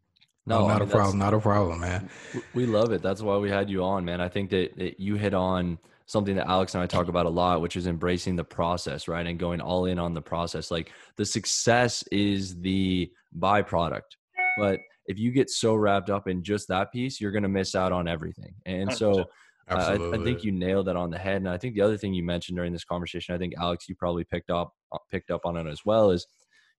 [0.49, 1.19] No, not I mean, a problem.
[1.19, 2.09] Not a problem, man.
[2.55, 3.03] We love it.
[3.03, 4.21] That's why we had you on, man.
[4.21, 7.31] I think that, that you hit on something that Alex and I talk about a
[7.31, 9.27] lot, which is embracing the process, right?
[9.27, 10.71] And going all in on the process.
[10.71, 14.17] Like the success is the byproduct.
[14.59, 17.75] But if you get so wrapped up in just that piece, you're going to miss
[17.75, 18.55] out on everything.
[18.65, 19.27] And so
[19.69, 21.37] I, I, think you nailed that on the head.
[21.37, 23.95] And I think the other thing you mentioned during this conversation, I think Alex, you
[23.95, 26.27] probably picked up uh, picked up on it as well, is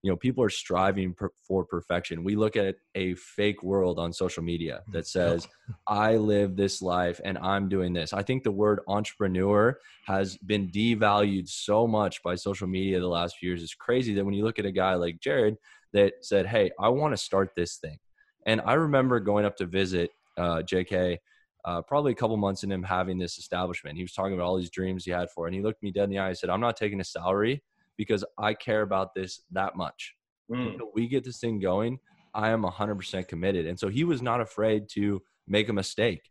[0.01, 2.23] you know people are striving per, for perfection.
[2.23, 5.47] We look at a fake world on social media that says,
[5.87, 10.69] "I live this life and I'm doing this." I think the word entrepreneur has been
[10.69, 13.61] devalued so much by social media the last few years.
[13.61, 15.57] It's crazy that when you look at a guy like Jared
[15.93, 17.97] that said, "Hey, I want to start this thing,"
[18.45, 21.19] and I remember going up to visit uh, J.K
[21.65, 23.97] uh, probably a couple months in him having this establishment.
[23.97, 25.49] He was talking about all these dreams he had for it.
[25.49, 27.61] And he looked me dead in the eye and said, I'm not taking a salary
[27.99, 30.15] because I care about this that much.
[30.49, 30.77] Mm.
[30.95, 31.99] We get this thing going,
[32.33, 33.67] I am 100% committed.
[33.67, 36.21] And so he was not afraid to make a mistake.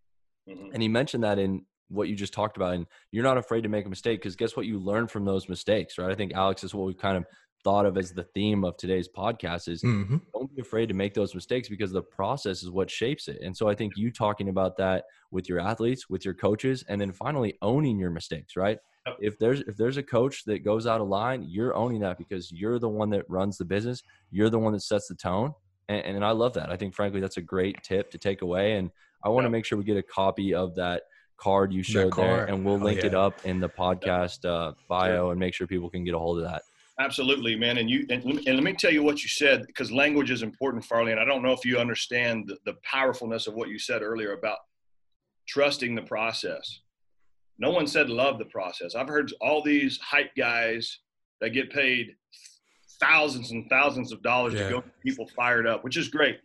[0.49, 0.71] Mm-hmm.
[0.73, 2.73] And he mentioned that in what you just talked about.
[2.73, 4.65] And you're not afraid to make a mistake because guess what?
[4.65, 6.11] You learn from those mistakes, right?
[6.11, 7.27] I think Alex is what we kind of
[7.65, 10.17] thought of as the theme of today's podcast is mm-hmm.
[10.33, 13.41] don't be afraid to make those mistakes because the process is what shapes it.
[13.43, 16.99] And so I think you talking about that with your athletes, with your coaches, and
[16.99, 18.79] then finally owning your mistakes, right?
[19.21, 22.51] If there's if there's a coach that goes out of line, you're owning that because
[22.53, 24.03] you're the one that runs the business.
[24.31, 25.55] You're the one that sets the tone.
[25.88, 26.71] And, and I love that.
[26.71, 28.77] I think frankly that's a great tip to take away.
[28.77, 28.90] And
[29.25, 31.03] I want to make sure we get a copy of that
[31.38, 32.29] card you showed card.
[32.29, 33.07] there and we'll link oh, yeah.
[33.07, 36.38] it up in the podcast uh, bio and make sure people can get a hold
[36.38, 36.62] of that.
[37.01, 37.79] Absolutely, man.
[37.79, 40.85] And you and, and, let me tell you what you said because language is important,
[40.85, 41.12] Farley.
[41.12, 44.33] And I don't know if you understand the, the powerfulness of what you said earlier
[44.33, 44.59] about
[45.47, 46.81] trusting the process.
[47.59, 48.94] No one said love the process.
[48.94, 51.01] I've heard all these hype guys
[51.40, 52.14] that get paid
[53.01, 54.64] thousands and thousands of dollars yeah.
[54.64, 56.40] to go get people fired up, which is great.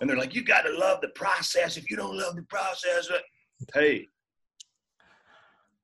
[0.00, 1.76] And they're like, you got to love the process.
[1.76, 3.18] If you don't love the process, uh,
[3.74, 4.06] hey,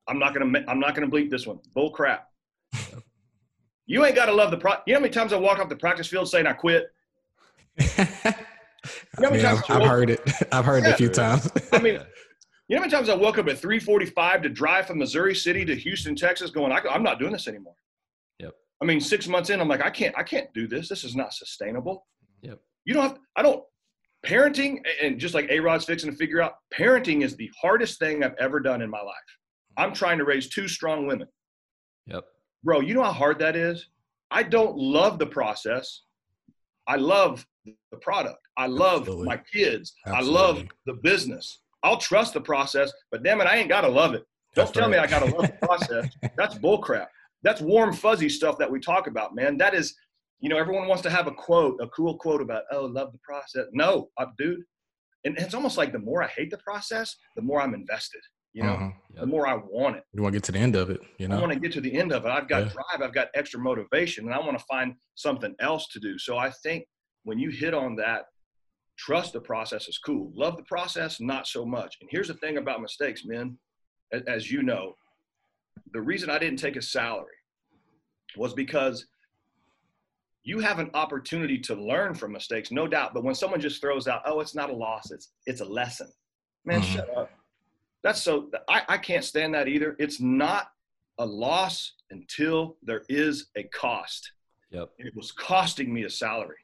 [0.09, 1.59] I'm not gonna I'm not gonna bleep this one.
[1.75, 2.29] Bull crap.
[3.88, 4.72] You ain't got to love the pro.
[4.85, 6.88] You know how many times I walk off the practice field saying I quit?
[9.18, 10.20] You know I mean, I've, I've heard it.
[10.53, 10.90] I've heard yeah.
[10.90, 11.51] it a few times.
[11.72, 11.99] I mean,
[12.68, 15.64] you know how many times I woke up at 3:45 to drive from Missouri City
[15.64, 17.76] to Houston, Texas, going, I, am not doing this anymore.
[18.40, 18.55] Yep.
[18.83, 20.88] I mean, six months in, I'm like, I can't, I can't do this.
[20.88, 22.07] This is not sustainable.
[22.42, 22.61] Yep.
[22.85, 23.62] You don't have, I don't.
[24.24, 28.24] Parenting and just like A Rod's fixing to figure out, parenting is the hardest thing
[28.24, 29.14] I've ever done in my life.
[29.76, 31.29] I'm trying to raise two strong women.
[32.07, 32.24] Yep
[32.66, 33.88] bro, you know how hard that is?
[34.31, 36.02] I don't love the process.
[36.87, 38.40] I love the product.
[38.59, 39.26] I love Absolutely.
[39.26, 39.94] my kids.
[40.05, 40.37] Absolutely.
[40.37, 41.61] I love the business.
[41.83, 44.25] I'll trust the process, but damn it, I ain't gotta love it.
[44.55, 44.93] Don't That's tell right.
[44.93, 46.09] me I gotta love the process.
[46.37, 47.07] That's bullcrap.
[47.43, 49.57] That's warm fuzzy stuff that we talk about, man.
[49.59, 49.95] That is,
[50.41, 53.19] you know, everyone wants to have a quote, a cool quote about, oh, love the
[53.19, 53.67] process.
[53.73, 54.62] No, I, dude.
[55.25, 58.21] And it's almost like the more I hate the process, the more I'm invested.
[58.57, 58.91] You know, uh-huh.
[59.11, 59.21] yep.
[59.21, 60.05] the more I want it.
[60.15, 61.03] You want to get to the end of it.
[61.19, 62.31] You know, I want to get to the end of it.
[62.31, 62.73] I've got yeah.
[62.73, 63.03] drive.
[63.03, 66.19] I've got extra motivation, and I want to find something else to do.
[66.19, 66.87] So I think
[67.25, 68.23] when you hit on that,
[68.97, 70.33] trust the process is cool.
[70.35, 71.97] Love the process, not so much.
[72.01, 73.59] And here's the thing about mistakes, men.
[74.27, 74.95] As you know,
[75.93, 77.35] the reason I didn't take a salary
[78.37, 79.07] was because
[80.45, 83.15] you have an opportunity to learn from mistakes, no doubt.
[83.15, 86.09] But when someone just throws out, "Oh, it's not a loss; it's it's a lesson,"
[86.65, 86.95] man, mm-hmm.
[86.95, 87.31] shut up.
[88.05, 88.49] That's so.
[88.69, 89.97] I, I can't stand that either.
[89.99, 90.69] It's not
[91.19, 94.31] a loss until there is a cost.
[94.71, 94.91] Yep.
[94.99, 96.59] It was costing me a salary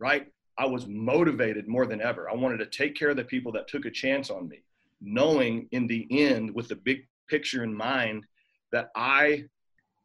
[0.00, 0.26] right?
[0.60, 2.28] I was motivated more than ever.
[2.28, 4.62] I wanted to take care of the people that took a chance on me,
[5.00, 8.26] knowing in the end, with the big picture in mind,
[8.70, 9.44] that I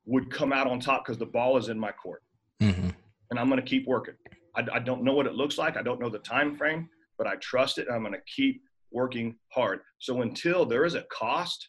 [0.06, 2.24] would come out on top because the ball is in my court.
[2.62, 2.88] Mm-hmm.
[3.32, 4.14] And I'm going to keep working.
[4.56, 5.76] I, I, don't know what it looks like.
[5.76, 6.88] I don't know the time frame,
[7.18, 7.88] but I trust it.
[7.92, 9.82] I'm going to keep working hard.
[10.00, 11.68] So until there is a cost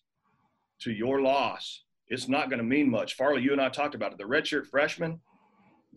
[0.82, 3.16] to your loss, it's not going to mean much.
[3.16, 4.18] Farley, you and I talked about it.
[4.18, 5.20] The redshirt freshman,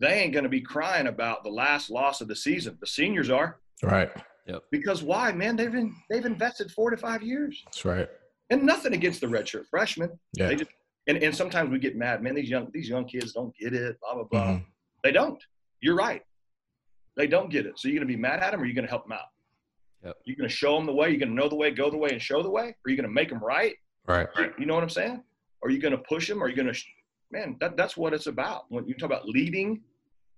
[0.00, 2.78] they ain't going to be crying about the last loss of the season.
[2.80, 3.58] The seniors are.
[3.82, 4.10] Right.
[4.46, 4.62] Yep.
[4.70, 5.56] Because why, man?
[5.56, 7.62] They've been they've invested four to five years.
[7.66, 8.08] That's right.
[8.48, 10.10] And nothing against the redshirt freshmen.
[10.34, 10.48] Yeah.
[10.48, 10.70] They just,
[11.06, 12.34] and, and sometimes we get mad, man.
[12.34, 13.96] These young these young kids don't get it.
[14.00, 14.42] Blah blah blah.
[14.42, 14.64] Mm-hmm.
[15.04, 15.42] They don't.
[15.80, 16.22] You're right.
[17.16, 17.78] They don't get it.
[17.78, 19.28] So you're going to be mad at them, or you're going to help them out.
[20.04, 20.16] Yep.
[20.24, 21.10] You're going to show them the way.
[21.10, 22.74] You're going to know the way, go the way, and show the way.
[22.84, 23.74] Or you're going to make them right.
[24.06, 24.28] Right.
[24.38, 24.52] right.
[24.58, 25.22] You know what I'm saying?
[25.62, 26.42] Are you going to push them?
[26.42, 26.80] Are you going to,
[27.30, 27.56] man?
[27.60, 28.64] That that's what it's about.
[28.68, 29.82] When you talk about leading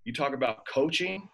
[0.04, 1.28] you talk about coaching.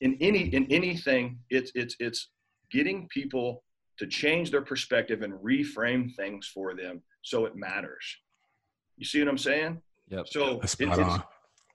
[0.00, 2.28] In any in anything it's it's it's
[2.70, 3.64] getting people
[3.98, 8.04] to change their perspective and reframe things for them so it matters.
[8.96, 9.82] You see what i'm saying?
[10.08, 10.28] Yep.
[10.28, 11.22] So it, it's,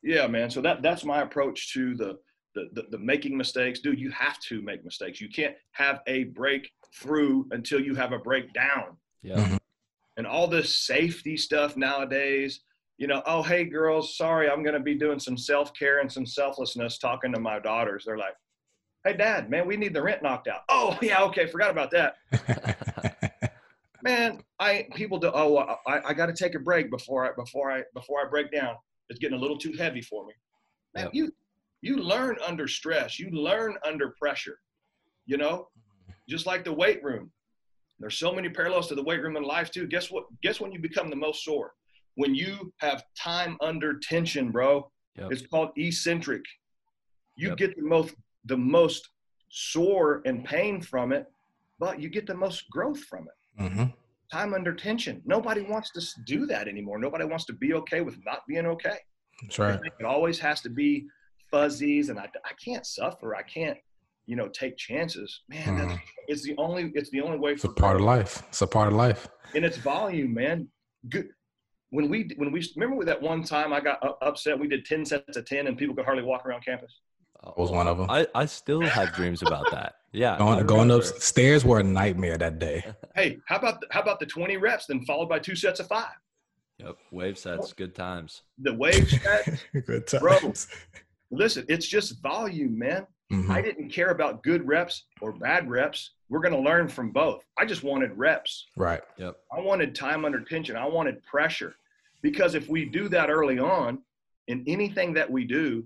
[0.04, 0.50] yeah man.
[0.50, 2.17] So that that's my approach to the,
[2.56, 3.82] the the, the making mistakes.
[3.82, 5.19] Dude you have to make mistakes.
[5.19, 8.98] You can't have a breakthrough until you have a breakdown.
[9.22, 9.36] Yeah.
[9.36, 9.58] Mm-hmm.
[10.17, 12.62] and all this safety stuff nowadays
[12.97, 16.12] you know, oh, hey, girls, sorry, I'm going to be doing some self care and
[16.12, 18.03] some selflessness talking to my daughters.
[18.06, 18.36] They're like,
[19.03, 20.62] hey, dad, man, we need the rent knocked out.
[20.69, 22.15] Oh, yeah, okay, forgot about that.
[24.03, 25.32] man, I people do.
[25.34, 28.51] Oh, I, I got to take a break before I before I before I break
[28.51, 28.75] down.
[29.10, 30.34] It's getting a little too heavy for me.
[30.95, 31.13] Man, yep.
[31.13, 31.32] you
[31.82, 33.19] you learn under stress.
[33.19, 34.60] You learn under pressure.
[35.25, 36.13] You know, mm-hmm.
[36.29, 37.32] just like the weight room.
[37.99, 39.88] There's so many parallels to the weight room in life too.
[39.88, 40.25] Guess what?
[40.41, 41.73] Guess when you become the most sore?
[42.15, 44.89] When you have time under tension, bro.
[45.17, 45.32] Yep.
[45.32, 46.43] It's called eccentric.
[47.36, 47.58] You yep.
[47.58, 49.10] get the most the most
[49.49, 51.26] sore and pain from it,
[51.80, 53.63] but you get the most growth from it.
[53.63, 53.84] Mm-hmm.
[54.32, 55.21] Time under tension.
[55.26, 56.97] Nobody wants to do that anymore.
[56.97, 58.97] Nobody wants to be okay with not being okay.
[59.43, 59.80] That's right.
[59.99, 61.06] It always has to be
[61.52, 63.36] fuzzies, and I, I can't suffer.
[63.36, 63.78] I can't,
[64.26, 65.41] you know, take chances.
[65.49, 65.99] Man, mm.
[66.28, 67.52] it's the only it's the only way.
[67.52, 68.43] It's a part of life.
[68.49, 69.28] It's a part of life.
[69.56, 70.67] And it's volume, man.
[71.10, 71.30] Good
[71.93, 75.38] when we when we remember that one time I got upset, we did ten sets
[75.38, 76.99] of ten, and people could hardly walk around campus.
[77.43, 78.10] That was one of them.
[78.10, 79.95] I, I still have dreams about that.
[80.12, 82.84] Yeah, going, going upstairs were a nightmare that day.
[83.15, 85.88] hey, how about the, how about the twenty reps, then followed by two sets of
[85.88, 86.15] five?
[86.79, 88.41] Yep, wave sets, good times.
[88.58, 90.21] The wave sets, good times.
[90.21, 90.53] Bro,
[91.29, 93.06] listen, it's just volume, man.
[93.32, 93.51] Mm-hmm.
[93.51, 96.12] I didn't care about good reps or bad reps.
[96.29, 97.43] We're going to learn from both.
[97.60, 98.65] I just wanted reps.
[98.75, 99.01] Right.
[99.17, 99.38] Yep.
[99.56, 100.75] I wanted time under tension.
[100.75, 101.75] I wanted pressure.
[102.24, 104.00] Because if we do that early on
[104.48, 105.86] in anything that we do,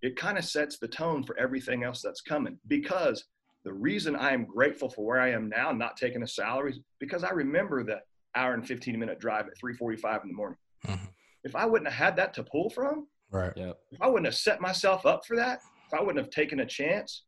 [0.00, 2.56] it kind of sets the tone for everything else that's coming.
[2.68, 3.24] Because
[3.64, 6.80] the reason I am grateful for where I am now, not taking a salary, is
[7.00, 8.00] because I remember the
[8.34, 10.58] hour and 15 minute drive at 3:45 in the morning.
[10.86, 11.04] Mm-hmm.
[11.44, 13.52] If I wouldn't have had that to pull from, right?
[13.56, 13.72] Yeah.
[13.90, 16.66] If I wouldn't have set myself up for that, if I wouldn't have taken a
[16.66, 17.24] chance,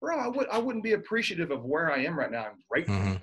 [0.00, 2.44] bro, I would I wouldn't be appreciative of where I am right now.
[2.44, 2.94] I'm grateful.
[2.94, 3.16] Mm-hmm.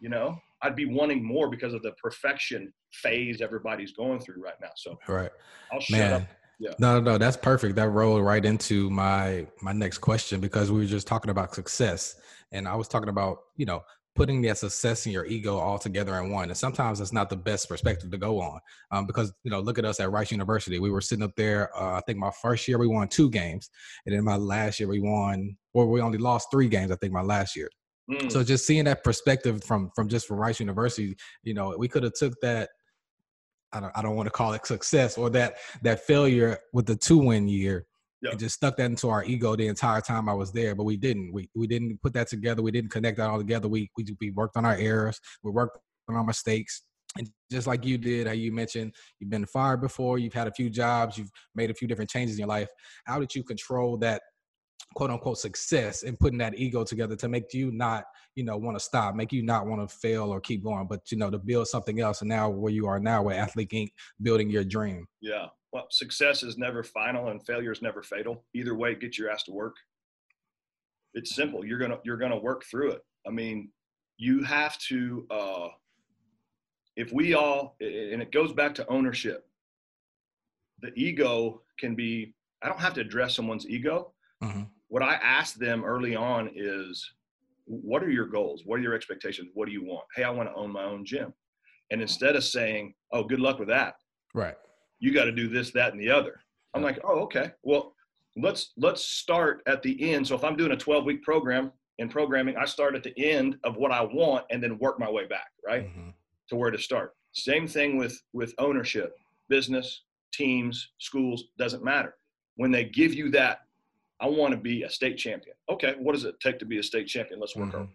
[0.00, 4.60] You know, I'd be wanting more because of the perfection phase everybody's going through right
[4.60, 4.70] now.
[4.76, 5.30] So right,
[5.72, 6.12] I'll shut Man.
[6.12, 6.22] up.
[6.60, 6.72] Yeah.
[6.80, 7.76] No, no, that's perfect.
[7.76, 12.16] That rolled right into my my next question because we were just talking about success,
[12.50, 13.82] and I was talking about you know
[14.18, 16.48] putting that success and your ego all together in one.
[16.48, 18.58] And sometimes it's not the best perspective to go on
[18.90, 20.80] um, because you know look at us at Rice University.
[20.80, 21.74] We were sitting up there.
[21.80, 23.70] Uh, I think my first year we won two games,
[24.04, 26.90] and then my last year we won, or we only lost three games.
[26.90, 27.70] I think my last year.
[28.10, 28.32] Mm.
[28.32, 32.02] So just seeing that perspective from from just from Rice University, you know, we could
[32.02, 32.70] have took that.
[33.72, 36.96] I don't I don't want to call it success or that that failure with the
[36.96, 37.86] two win year
[38.22, 38.32] yep.
[38.32, 40.74] and just stuck that into our ego the entire time I was there.
[40.74, 41.32] But we didn't.
[41.32, 42.62] We we didn't put that together.
[42.62, 43.68] We didn't connect that all together.
[43.68, 45.20] We we we worked on our errors.
[45.42, 46.82] We worked on our mistakes.
[47.16, 50.52] And just like you did, how you mentioned you've been fired before, you've had a
[50.52, 52.68] few jobs, you've made a few different changes in your life.
[53.06, 54.22] How did you control that
[54.94, 58.04] quote unquote success and putting that ego together to make you not,
[58.34, 61.10] you know, want to stop, make you not want to fail or keep going, but
[61.10, 62.20] you know, to build something else.
[62.20, 63.88] And now where you are now with Athlete Inc.,
[64.22, 65.06] building your dream.
[65.20, 65.46] Yeah.
[65.72, 68.44] Well, success is never final and failure is never fatal.
[68.54, 69.76] Either way, get your ass to work.
[71.14, 71.64] It's simple.
[71.64, 73.02] You're gonna you're gonna work through it.
[73.26, 73.70] I mean,
[74.18, 75.68] you have to uh
[76.96, 79.46] if we all and it goes back to ownership
[80.82, 84.12] the ego can be i don't have to address someone's ego
[84.42, 84.62] mm-hmm.
[84.88, 87.04] what i ask them early on is
[87.68, 88.62] what are your goals?
[88.64, 89.50] What are your expectations?
[89.52, 90.06] What do you want?
[90.16, 91.32] Hey i want to own my own gym.
[91.90, 93.94] And instead of saying oh good luck with that.
[94.34, 94.56] Right.
[95.00, 96.40] You got to do this that and the other.
[96.74, 97.52] I'm like oh okay.
[97.62, 97.94] Well
[98.36, 100.26] let's let's start at the end.
[100.26, 103.56] So if i'm doing a 12 week program in programming i start at the end
[103.64, 105.86] of what i want and then work my way back right?
[105.86, 106.10] Mm-hmm.
[106.50, 107.12] To where to start.
[107.32, 109.14] Same thing with with ownership,
[109.48, 112.14] business, teams, schools, doesn't matter.
[112.56, 113.60] When they give you that,
[114.20, 115.54] I want to be a state champion.
[115.70, 117.40] Okay, what does it take to be a state champion?
[117.40, 117.78] Let's work mm-hmm.
[117.78, 117.88] our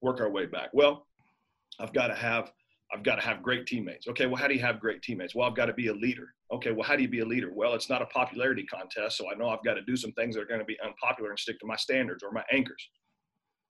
[0.00, 0.70] work our way back.
[0.72, 1.06] Well,
[1.78, 2.52] I've got to have
[2.92, 4.08] I've got to have great teammates.
[4.08, 5.34] Okay, well, how do you have great teammates?
[5.34, 6.34] Well, I've got to be a leader.
[6.52, 7.52] Okay, well, how do you be a leader?
[7.54, 10.34] Well, it's not a popularity contest, so I know I've got to do some things
[10.34, 12.88] that are going to be unpopular and stick to my standards or my anchors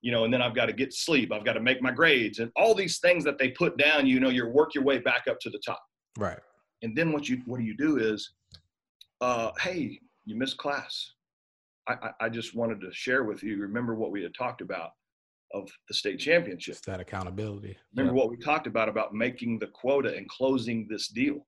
[0.01, 1.31] you know, and then I've got to get sleep.
[1.31, 4.19] I've got to make my grades and all these things that they put down, you
[4.19, 5.81] know, you work your way back up to the top.
[6.17, 6.39] Right.
[6.81, 8.33] And then what you, what do you do is,
[9.21, 11.13] uh, Hey, you missed class.
[11.93, 14.91] I, I, just wanted to share with you, remember what we had talked about
[15.53, 16.75] of the state championship.
[16.75, 17.77] It's that accountability.
[17.95, 21.45] Remember what we talked about, about making the quota and closing this deal,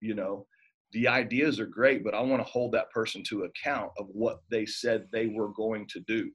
[0.00, 0.46] you know,
[0.92, 4.38] the ideas are great, but I want to hold that person to account of what
[4.50, 6.30] they said they were going to do.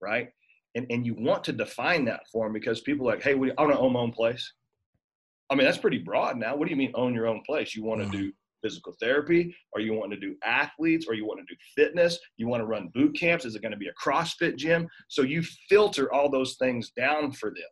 [0.00, 0.28] Right
[0.74, 3.52] and, and you want to define that for them because people are like, hey, we,
[3.56, 4.52] I want to own my own place.
[5.50, 6.56] I mean, that's pretty broad now.
[6.56, 7.74] What do you mean own your own place?
[7.74, 8.32] You want to do
[8.62, 12.46] physical therapy or you want to do athletes or you want to do fitness you
[12.46, 15.42] want to run boot camps is it going to be a crossfit gym so you
[15.68, 17.70] filter all those things down for them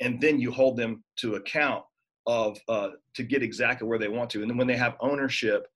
[0.00, 1.82] and then you hold them to account
[2.26, 5.66] of uh, to get exactly where they want to and then when they have ownership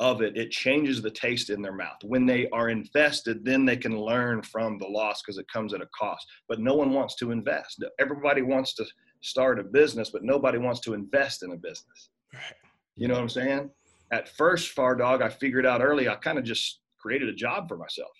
[0.00, 1.98] of it, it changes the taste in their mouth.
[2.02, 5.80] When they are invested, then they can learn from the loss because it comes at
[5.80, 6.26] a cost.
[6.48, 7.82] But no one wants to invest.
[8.00, 8.86] Everybody wants to
[9.22, 12.10] start a business, but nobody wants to invest in a business.
[12.32, 12.42] Right.
[12.96, 13.70] You know what I'm saying?
[14.12, 17.68] At first, Far Dog, I figured out early, I kind of just created a job
[17.68, 18.12] for myself.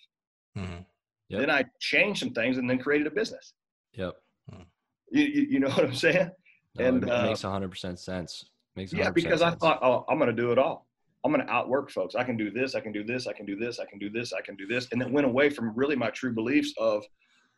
[0.57, 0.81] Mm-hmm.
[1.29, 1.39] Yep.
[1.39, 3.53] Then I changed some things and then created a business.
[3.93, 4.15] Yep.
[5.11, 6.31] You, you, you know what I'm saying?
[6.77, 8.45] No, and it uh, makes 100% sense.
[8.75, 9.53] Makes yeah, because sense.
[9.53, 10.87] I thought, oh, I'm going to do it all.
[11.23, 12.13] I'm going to outwork folks.
[12.13, 12.75] I can do this.
[12.75, 13.25] I can do this.
[13.25, 13.79] I can do this.
[13.79, 14.33] I can do this.
[14.33, 14.87] I can do this.
[14.91, 17.03] And then went away from really my true beliefs of,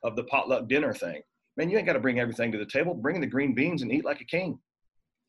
[0.04, 1.22] of the potluck dinner thing.
[1.58, 2.94] Man, you ain't got to bring everything to the table.
[2.94, 4.60] Bring the green beans and eat like a king.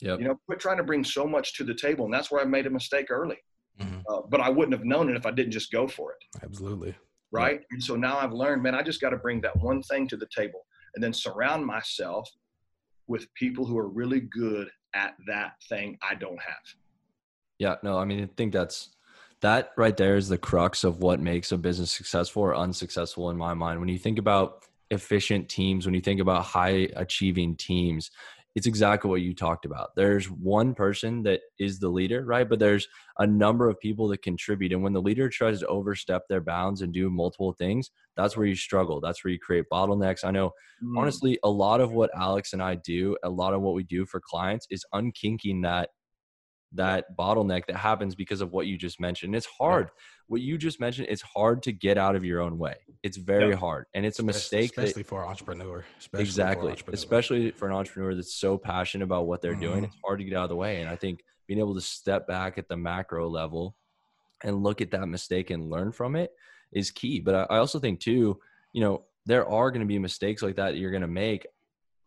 [0.01, 0.20] Yep.
[0.20, 2.05] You know, quit trying to bring so much to the table.
[2.05, 3.38] And that's where I made a mistake early.
[3.80, 4.01] Mm-hmm.
[4.09, 6.42] Uh, but I wouldn't have known it if I didn't just go for it.
[6.42, 6.94] Absolutely.
[7.30, 7.61] Right.
[7.61, 7.66] Yep.
[7.70, 10.16] And so now I've learned, man, I just got to bring that one thing to
[10.16, 12.28] the table and then surround myself
[13.07, 16.62] with people who are really good at that thing I don't have.
[17.59, 18.90] Yeah, no, I mean, I think that's
[19.40, 23.36] that right there is the crux of what makes a business successful or unsuccessful in
[23.36, 23.80] my mind.
[23.80, 28.11] When you think about efficient teams, when you think about high achieving teams,
[28.59, 29.94] it's exactly what you talked about.
[29.94, 32.48] There's one person that is the leader, right?
[32.48, 34.72] But there's a number of people that contribute.
[34.72, 38.46] And when the leader tries to overstep their bounds and do multiple things, that's where
[38.46, 39.00] you struggle.
[39.00, 40.24] That's where you create bottlenecks.
[40.24, 40.50] I know,
[40.82, 40.98] mm.
[40.98, 44.04] honestly, a lot of what Alex and I do, a lot of what we do
[44.04, 45.90] for clients is unkinking that
[46.72, 49.34] that bottleneck that happens because of what you just mentioned.
[49.34, 49.86] It's hard.
[49.86, 50.02] Yeah.
[50.26, 52.76] What you just mentioned, it's hard to get out of your own way.
[53.02, 53.56] It's very yeah.
[53.56, 53.86] hard.
[53.94, 54.70] And it's a mistake.
[54.70, 55.84] Especially that, for an entrepreneur.
[55.98, 56.66] Especially exactly.
[56.66, 56.94] For entrepreneur.
[56.94, 59.60] Especially for an entrepreneur that's so passionate about what they're mm-hmm.
[59.60, 59.84] doing.
[59.84, 60.82] It's hard to get out of the way.
[60.82, 63.74] And I think being able to step back at the macro level
[64.44, 66.30] and look at that mistake and learn from it
[66.72, 67.20] is key.
[67.20, 68.38] But I, I also think too,
[68.74, 71.46] you know, there are going to be mistakes like that, that you're going to make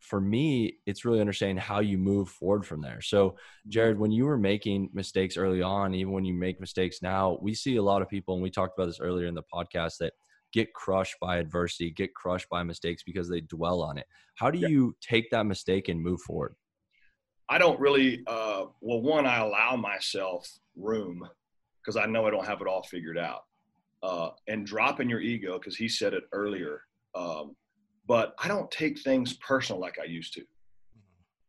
[0.02, 3.02] for me, it's really understanding how you move forward from there.
[3.02, 3.70] So, mm-hmm.
[3.70, 7.54] Jared, when you were making mistakes early on, even when you make mistakes now, we
[7.54, 10.14] see a lot of people, and we talked about this earlier in the podcast, that
[10.52, 14.06] get crushed by adversity, get crushed by mistakes because they dwell on it.
[14.36, 16.56] How do you take that mistake and move forward?
[17.48, 21.28] I don't really, uh, well, one, I allow myself room
[21.80, 23.44] because I know I don't have it all figured out.
[24.04, 26.82] Uh, and dropping your ego, because he said it earlier,
[27.14, 27.56] um,
[28.08, 30.44] but I don't take things personal like I used to.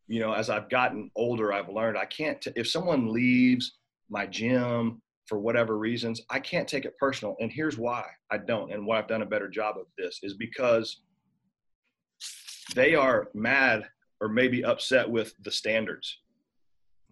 [0.09, 3.79] You know, as I've gotten older, I've learned I can't, t- if someone leaves
[4.11, 7.37] my gym for whatever reasons, I can't take it personal.
[7.41, 8.73] And here's why I don't.
[8.73, 11.03] And why I've done a better job of this is because
[12.75, 13.89] they are mad
[14.21, 16.19] or maybe upset with the standards,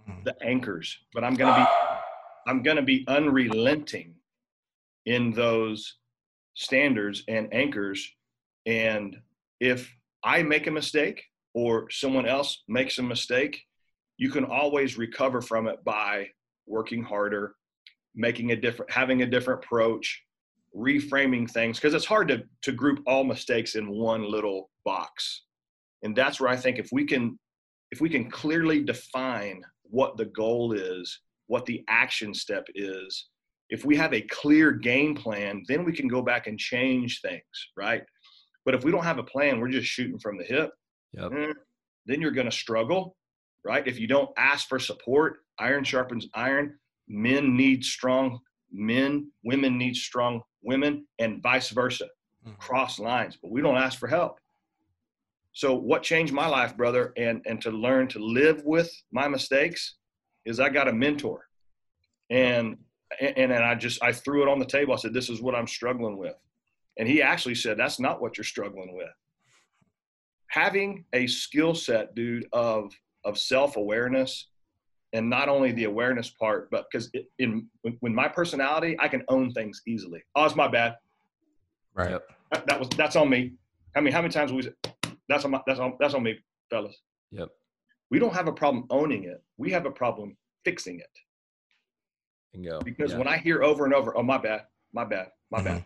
[0.09, 0.23] mm.
[0.25, 0.97] the anchors.
[1.13, 4.15] But I'm gonna be I'm gonna be unrelenting
[5.07, 5.97] in those
[6.55, 8.09] standards and anchors.
[8.67, 9.17] And
[9.61, 9.93] if
[10.25, 11.23] I make a mistake
[11.55, 13.63] or someone else makes a mistake,
[14.17, 16.29] you can always recover from it by
[16.67, 17.55] working harder,
[18.15, 20.23] making a different, having a different approach,
[20.77, 21.79] reframing things.
[21.79, 25.45] Because it's hard to to group all mistakes in one little box.
[26.03, 27.39] And that's where I think if we can
[27.91, 33.29] if we can clearly define what the goal is, what the action step is,
[33.71, 37.43] if we have a clear game plan, then we can go back and change things,
[37.77, 38.03] right?
[38.65, 40.71] But if we don't have a plan, we're just shooting from the hip.
[41.13, 41.33] Yep.
[41.33, 41.53] Eh,
[42.07, 43.17] then you're going to struggle,
[43.65, 43.87] right?
[43.87, 46.79] If you don't ask for support, iron sharpens iron.
[47.09, 48.39] Men need strong
[48.73, 52.07] men, women need strong women, and vice versa.
[52.47, 52.57] Mm-hmm.
[52.59, 54.39] Cross lines, but we don't ask for help.
[55.53, 59.97] So what changed my life, brother, and and to learn to live with my mistakes
[60.45, 61.47] is I got a mentor.
[62.31, 62.77] And
[63.21, 64.95] and, and I just I threw it on the table.
[64.95, 66.35] I said, This is what I'm struggling with.
[67.01, 69.09] And he actually said, That's not what you're struggling with.
[70.49, 72.93] Having a skill set, dude, of
[73.25, 74.49] of self-awareness
[75.13, 77.67] and not only the awareness part, but because in
[78.01, 80.23] when my personality, I can own things easily.
[80.37, 80.97] Oh, it's my bad.
[81.95, 82.21] Right.
[82.53, 83.55] That, that was that's on me.
[83.97, 84.69] I mean, how many times we
[85.27, 86.39] that's on my, that's on that's on me,
[86.69, 87.01] fellas.
[87.31, 87.49] Yep.
[88.11, 89.43] We don't have a problem owning it.
[89.57, 90.37] We have a problem
[90.67, 91.19] fixing it.
[92.53, 92.81] Bingo.
[92.81, 93.19] Because yeah.
[93.19, 95.67] when I hear over and over, oh my bad, my bad, my mm-hmm.
[95.67, 95.85] bad.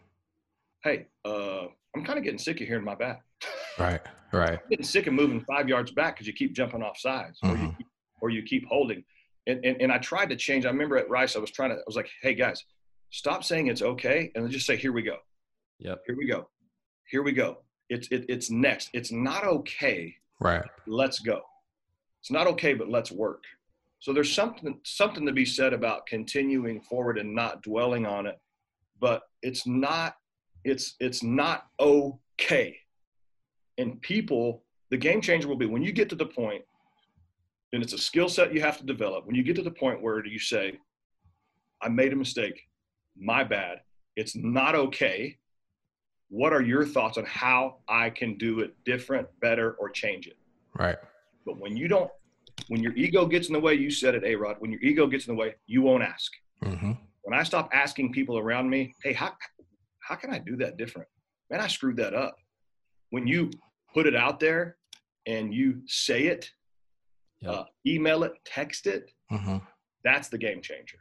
[0.85, 1.64] Hey, uh,
[1.97, 3.22] I'm kind of getting sick of hearing my back.
[3.78, 4.03] Right,
[4.35, 4.51] right.
[4.62, 7.55] I'm getting sick of moving five yards back because you keep jumping off sides, mm-hmm.
[7.55, 7.76] or, you mm-hmm.
[7.78, 7.87] keep,
[8.20, 9.03] or you keep holding.
[9.47, 10.66] And, and and I tried to change.
[10.66, 11.76] I remember at Rice, I was trying to.
[11.76, 12.62] I was like, hey guys,
[13.09, 15.16] stop saying it's okay, and just say, here we go.
[15.78, 16.03] Yep.
[16.07, 16.49] Here we go.
[17.09, 17.62] Here we go.
[17.89, 18.91] It's it, it's next.
[18.93, 20.14] It's not okay.
[20.39, 20.64] Right.
[20.87, 21.41] Let's go.
[22.20, 23.43] It's not okay, but let's work.
[24.01, 28.39] So there's something something to be said about continuing forward and not dwelling on it,
[29.01, 30.16] but it's not
[30.64, 32.76] it's it's not okay.
[33.78, 36.62] And people, the game changer will be when you get to the point,
[37.72, 39.26] and it's a skill set you have to develop.
[39.26, 40.78] When you get to the point where you say,
[41.82, 42.60] I made a mistake,
[43.16, 43.80] my bad,
[44.16, 45.38] it's not okay.
[46.28, 50.36] What are your thoughts on how I can do it different, better, or change it?
[50.76, 50.96] Right.
[51.44, 52.10] But when you don't
[52.68, 54.56] when your ego gets in the way, you said it, A Rod.
[54.58, 56.32] When your ego gets in the way, you won't ask.
[56.64, 56.92] Mm-hmm.
[57.22, 59.32] When I stop asking people around me, hey, how,
[60.07, 61.09] how can I do that different?
[61.50, 62.36] Man, I screwed that up.
[63.11, 63.50] When you
[63.92, 64.76] put it out there
[65.26, 66.50] and you say it,
[67.40, 67.52] yep.
[67.52, 69.59] uh, email it, text it, mm-hmm.
[70.05, 70.98] that's the game changer.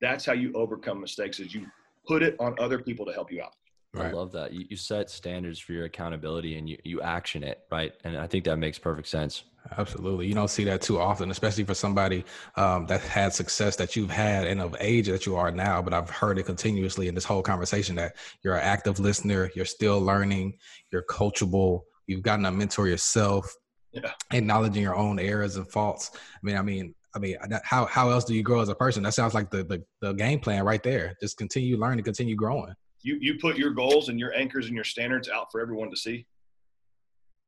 [0.00, 1.66] That's how you overcome mistakes is you
[2.06, 3.54] put it on other people to help you out.
[3.94, 4.06] Right.
[4.06, 4.52] I love that.
[4.52, 7.92] You, you set standards for your accountability and you, you action it, right?
[8.04, 9.44] And I think that makes perfect sense.
[9.78, 10.26] Absolutely.
[10.26, 12.24] You don't see that too often, especially for somebody
[12.56, 15.80] um, that had success that you've had and of age that you are now.
[15.80, 19.64] But I've heard it continuously in this whole conversation that you're an active listener, you're
[19.64, 20.58] still learning,
[20.92, 23.54] you're coachable, you've gotten a mentor yourself,
[23.92, 24.12] yeah.
[24.32, 26.10] acknowledging your own errors and faults.
[26.14, 29.02] I mean, I mean, I mean, how how else do you grow as a person?
[29.04, 31.16] That sounds like the the, the game plan right there.
[31.22, 34.84] Just continue learning, continue growing you you put your goals and your anchors and your
[34.84, 36.26] standards out for everyone to see.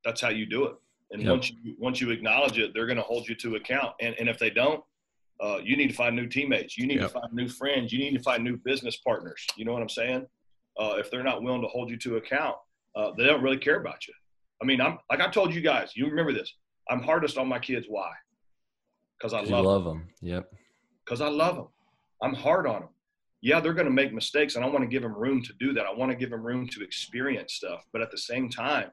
[0.04, 0.74] That's how you do it.
[1.10, 1.30] And yep.
[1.30, 3.92] once you once you acknowledge it, they're going to hold you to account.
[4.00, 4.82] And and if they don't,
[5.40, 6.76] uh, you need to find new teammates.
[6.76, 7.12] You need yep.
[7.12, 7.92] to find new friends.
[7.92, 9.44] You need to find new business partners.
[9.56, 10.26] You know what I'm saying?
[10.78, 12.56] Uh, if they're not willing to hold you to account,
[12.96, 14.14] uh, they don't really care about you.
[14.60, 15.92] I mean, I'm like I told you guys.
[15.94, 16.52] You remember this?
[16.90, 17.86] I'm hardest on my kids.
[17.88, 18.10] Why?
[19.18, 19.98] Because I love, love them.
[19.98, 20.08] them.
[20.20, 20.52] Yep.
[21.04, 21.68] Because I love them.
[22.22, 22.88] I'm hard on them
[23.46, 25.72] yeah, they're going to make mistakes, and I want to give them room to do
[25.74, 25.86] that.
[25.86, 28.90] I want to give them room to experience stuff, but at the same time,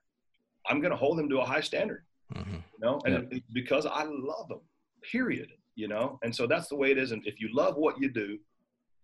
[0.67, 2.05] I'm going to hold them to a high standard.
[2.33, 2.55] Mm-hmm.
[2.55, 3.39] You know, and yeah.
[3.53, 4.61] because I love them,
[5.11, 5.49] period.
[5.75, 7.11] You know, and so that's the way it is.
[7.11, 8.37] And if you love what you do,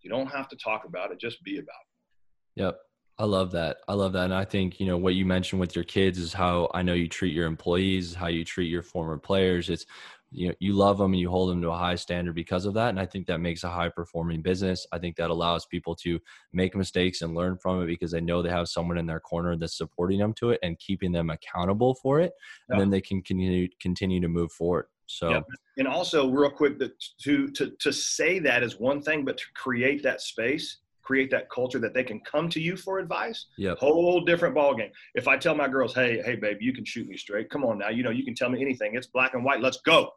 [0.02, 2.62] you don't have to talk about it; just be about it.
[2.62, 2.78] Yep.
[3.18, 3.78] I love that.
[3.86, 4.24] I love that.
[4.24, 6.94] And I think, you know, what you mentioned with your kids is how I know
[6.94, 9.68] you treat your employees, how you treat your former players.
[9.68, 9.84] It's
[10.32, 12.74] you know you love them and you hold them to a high standard because of
[12.74, 14.86] that and i think that makes a high performing business.
[14.92, 16.20] I think that allows people to
[16.52, 19.56] make mistakes and learn from it because they know they have someone in their corner
[19.56, 22.32] that's supporting them to it and keeping them accountable for it
[22.68, 24.86] and then they can continue continue to move forward.
[25.06, 25.40] So yeah.
[25.78, 30.02] and also real quick to to to say that is one thing but to create
[30.04, 30.78] that space
[31.10, 33.46] create that culture that they can come to you for advice.
[33.58, 33.74] Yeah.
[33.80, 34.92] Whole different ball game.
[35.16, 37.50] If I tell my girls, hey, hey, babe, you can shoot me straight.
[37.50, 37.88] Come on now.
[37.88, 38.94] You know, you can tell me anything.
[38.94, 39.60] It's black and white.
[39.60, 40.12] Let's go.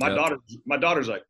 [0.00, 0.16] My yep.
[0.16, 1.22] daughter, my daughter's like,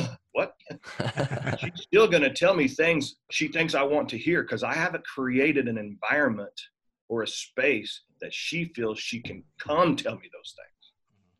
[0.00, 0.54] uh, what?
[1.60, 4.74] She's still going to tell me things she thinks I want to hear because I
[4.74, 6.60] haven't created an environment
[7.08, 10.92] or a space that she feels she can come tell me those things,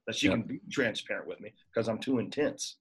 [0.06, 0.36] that she yep.
[0.36, 2.76] can be transparent with me because I'm too intense,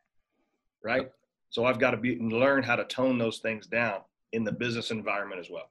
[0.83, 1.01] right?
[1.01, 1.13] Yep.
[1.49, 4.01] So I've got to be learn how to tone those things down
[4.33, 5.69] in the business environment as well.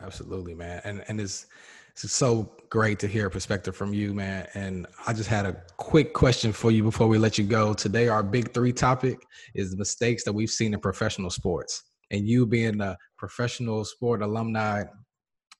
[0.00, 0.80] Absolutely, man.
[0.84, 1.46] And and it's
[1.92, 4.46] it's so great to hear a perspective from you, man.
[4.54, 7.74] And I just had a quick question for you before we let you go.
[7.74, 9.18] Today, our big three topic
[9.54, 11.82] is the mistakes that we've seen in professional sports.
[12.10, 14.84] And you being a professional sport alumni,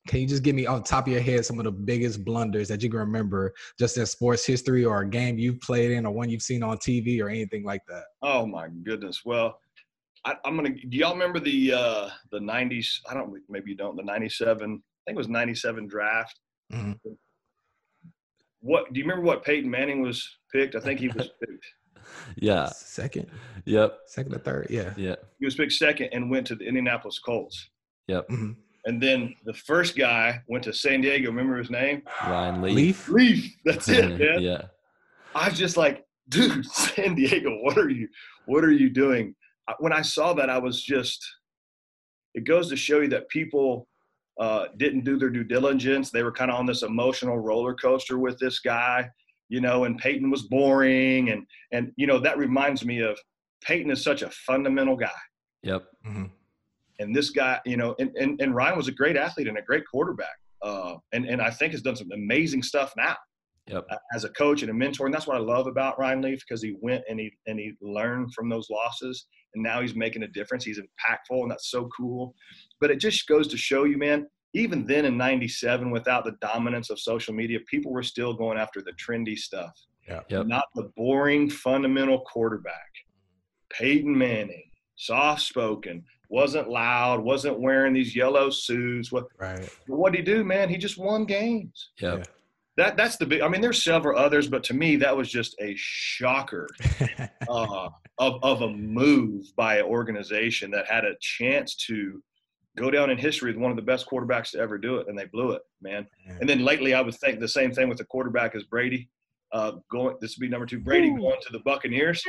[0.08, 2.24] can you just give me off the top of your head some of the biggest
[2.24, 6.06] blunders that you can remember just in sports history or a game you've played in
[6.06, 8.04] or one you've seen on TV or anything like that?
[8.22, 9.22] Oh my goodness.
[9.24, 9.58] Well,
[10.24, 10.70] I, am gonna.
[10.70, 12.98] Do y'all remember the uh, the '90s?
[13.08, 13.32] I don't.
[13.48, 13.96] Maybe you don't.
[13.96, 16.38] The '97 I think it was 97 draft.
[16.72, 16.92] Mm-hmm.
[18.60, 20.74] What do you remember what Peyton Manning was picked?
[20.74, 21.66] I think he was picked.
[22.36, 22.66] yeah.
[22.66, 23.28] Second.
[23.64, 23.98] Yep.
[24.06, 24.66] Second or third.
[24.68, 24.92] Yeah.
[24.96, 25.16] Yeah.
[25.38, 27.70] He was picked second and went to the Indianapolis Colts.
[28.08, 28.28] Yep.
[28.28, 28.52] Mm-hmm.
[28.86, 31.28] And then the first guy went to San Diego.
[31.28, 32.02] Remember his name?
[32.26, 32.74] Ryan Leaf.
[32.74, 33.08] Leaf.
[33.08, 33.56] Leaf.
[33.64, 34.42] That's it, man.
[34.42, 34.62] yeah.
[35.34, 38.08] I was just like, dude, San Diego, what are you,
[38.46, 39.34] what are you doing?
[39.78, 41.24] When I saw that, I was just.
[42.34, 43.88] It goes to show you that people
[44.38, 46.10] uh, didn't do their due diligence.
[46.10, 49.08] They were kind of on this emotional roller coaster with this guy,
[49.48, 51.30] you know, and Peyton was boring.
[51.30, 53.18] And, and, you know, that reminds me of
[53.64, 55.10] Peyton is such a fundamental guy.
[55.64, 55.84] Yep.
[56.06, 56.24] Mm-hmm.
[57.00, 59.62] And this guy, you know, and, and, and Ryan was a great athlete and a
[59.62, 60.38] great quarterback.
[60.62, 63.16] Uh, and, and I think has done some amazing stuff now.
[63.66, 63.86] Yep.
[64.14, 66.62] As a coach and a mentor, and that's what I love about Ryan Leaf because
[66.62, 70.28] he went and he and he learned from those losses, and now he's making a
[70.28, 70.64] difference.
[70.64, 72.34] He's impactful, and that's so cool.
[72.80, 76.90] But it just goes to show you, man, even then in 97, without the dominance
[76.90, 79.72] of social media, people were still going after the trendy stuff.
[80.08, 80.20] Yeah.
[80.28, 80.46] Yep.
[80.46, 82.90] Not the boring fundamental quarterback.
[83.70, 89.12] Peyton Manning, soft spoken, wasn't loud, wasn't wearing these yellow suits.
[89.12, 89.68] What right.
[89.86, 90.68] what did he do, man?
[90.68, 91.90] He just won games.
[92.00, 92.18] Yep.
[92.18, 92.24] Yeah.
[92.76, 95.54] That that's the big I mean, there's several others, but to me that was just
[95.60, 96.66] a shocker
[97.48, 97.88] uh,
[98.20, 102.22] of, of a move by an organization that had a chance to
[102.76, 105.18] go down in history as one of the best quarterbacks to ever do it, and
[105.18, 106.06] they blew it, man.
[106.38, 109.08] And then lately, I would think the same thing with the quarterback as Brady.
[109.52, 110.78] Uh, going, this would be number two.
[110.78, 111.16] Brady Ooh.
[111.18, 112.22] going to the Buccaneers.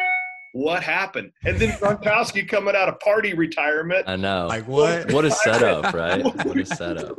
[0.53, 1.31] What happened?
[1.45, 4.05] And then Gronkowski coming out of party retirement.
[4.07, 4.47] I know.
[4.47, 5.11] Like what?
[5.11, 6.23] What a setup, right?
[6.23, 7.15] What a setup.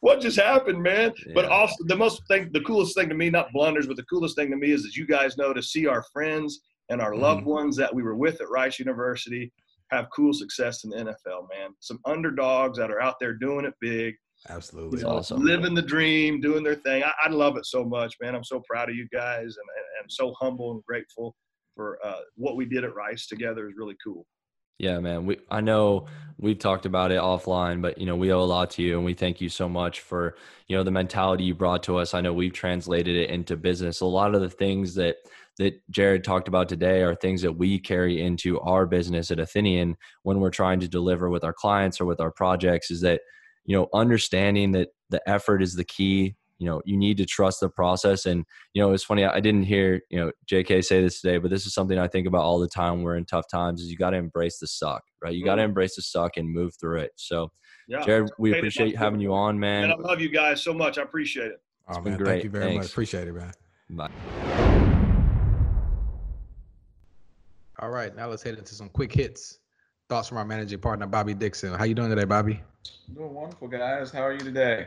[0.00, 1.12] what just happened, man?
[1.26, 1.32] Yeah.
[1.34, 4.34] But also the most thing, the coolest thing to me, not blunders, but the coolest
[4.34, 7.42] thing to me is, as you guys know, to see our friends and our loved
[7.42, 7.50] mm-hmm.
[7.50, 9.52] ones that we were with at Rice University
[9.90, 11.70] have cool success in the NFL, man.
[11.80, 14.14] Some underdogs that are out there doing it big.
[14.48, 14.98] Absolutely.
[14.98, 15.42] You know, awesome.
[15.42, 17.02] Living the dream, doing their thing.
[17.02, 18.34] I, I, love it so much, man.
[18.34, 21.34] I'm so proud of you guys and, and I'm so humble and grateful
[21.74, 24.26] for uh, what we did at Rice together is really cool.
[24.78, 25.24] Yeah, man.
[25.24, 26.06] We I know
[26.38, 29.04] we've talked about it offline, but you know, we owe a lot to you and
[29.04, 32.12] we thank you so much for, you know, the mentality you brought to us.
[32.12, 34.00] I know we've translated it into business.
[34.00, 35.18] A lot of the things that
[35.58, 39.96] that Jared talked about today are things that we carry into our business at Athenian
[40.22, 43.20] when we're trying to deliver with our clients or with our projects is that,
[43.64, 46.34] you know, understanding that the effort is the key.
[46.58, 48.26] You know, you need to trust the process.
[48.26, 51.50] And, you know, it's funny, I didn't hear, you know, JK say this today, but
[51.50, 53.02] this is something I think about all the time.
[53.02, 55.34] We're in tough times is you got to embrace the suck, right?
[55.34, 55.70] You got to mm-hmm.
[55.70, 57.10] embrace the suck and move through it.
[57.16, 57.50] So,
[57.88, 58.02] yeah.
[58.02, 59.84] Jared, we appreciate having you on, man.
[59.84, 60.96] And I love you guys so much.
[60.96, 61.60] I appreciate it.
[61.88, 62.26] Oh, man, great.
[62.28, 62.84] Thank you very Thanks.
[62.84, 62.92] much.
[62.92, 63.52] Appreciate it, man.
[63.90, 64.90] Bye.
[67.84, 69.58] All right, now let's head into some quick hits.
[70.08, 71.74] Thoughts from our managing partner, Bobby Dixon.
[71.74, 72.62] How you doing today, Bobby?
[73.14, 74.10] Doing wonderful, guys.
[74.10, 74.86] How are you today?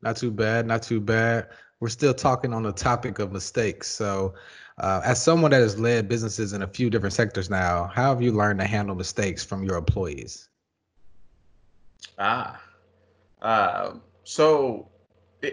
[0.00, 0.66] Not too bad.
[0.66, 1.48] Not too bad.
[1.80, 3.88] We're still talking on the topic of mistakes.
[3.88, 4.32] So,
[4.78, 8.22] uh, as someone that has led businesses in a few different sectors now, how have
[8.22, 10.48] you learned to handle mistakes from your employees?
[12.18, 12.58] Ah,
[13.42, 14.88] uh, so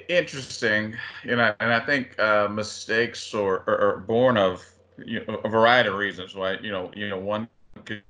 [0.08, 0.96] interesting.
[1.26, 4.64] You know, and I think uh, mistakes are, are, are born of
[5.06, 6.62] you know, a variety of reasons, right?
[6.64, 7.48] You know, you know, one
[7.86, 8.04] could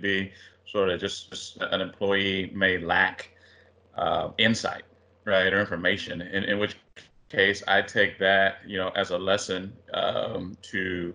[0.00, 0.32] be
[0.66, 3.30] sort of just, just an employee may lack
[3.96, 4.82] uh, insight,
[5.24, 6.20] right, or information.
[6.22, 6.76] In, in which
[7.28, 11.14] case, I take that, you know, as a lesson um, to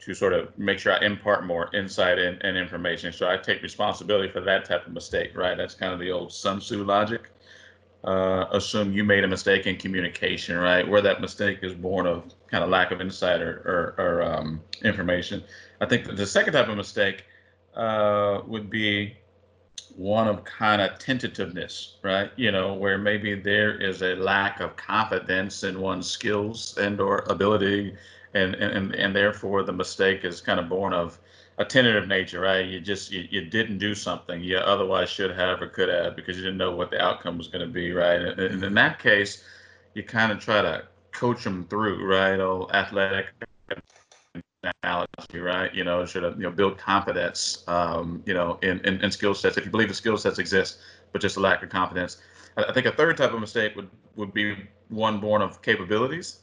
[0.00, 3.12] to sort of make sure I impart more insight and, and information.
[3.12, 5.56] So I take responsibility for that type of mistake, right?
[5.56, 7.30] That's kind of the old Sun Tzu logic
[8.04, 10.86] uh, assume you made a mistake in communication, right?
[10.86, 14.62] Where that mistake is born of kind of lack of insight or, or, or um,
[14.84, 15.42] information.
[15.80, 17.24] I think the second type of mistake
[17.74, 19.16] uh, would be
[19.96, 22.30] one of kind of tentativeness, right?
[22.36, 27.24] You know, where maybe there is a lack of confidence in one's skills and or
[27.28, 27.96] ability,
[28.34, 31.18] and and and therefore the mistake is kind of born of
[31.58, 32.64] a tentative nature, right?
[32.64, 36.36] You just you, you didn't do something you otherwise should have or could have because
[36.36, 38.20] you didn't know what the outcome was going to be, right?
[38.20, 39.44] And, and in that case,
[39.94, 42.38] you kind of try to coach them through, right?
[42.38, 43.26] Oh, athletic
[44.82, 45.74] analogy, right?
[45.74, 49.34] You know, should have you know build confidence, um, you know, in, in, in skill
[49.34, 50.78] sets if you believe the skill sets exist,
[51.12, 52.18] but just a lack of confidence.
[52.56, 54.56] I think a third type of mistake would would be
[54.88, 56.40] one born of capabilities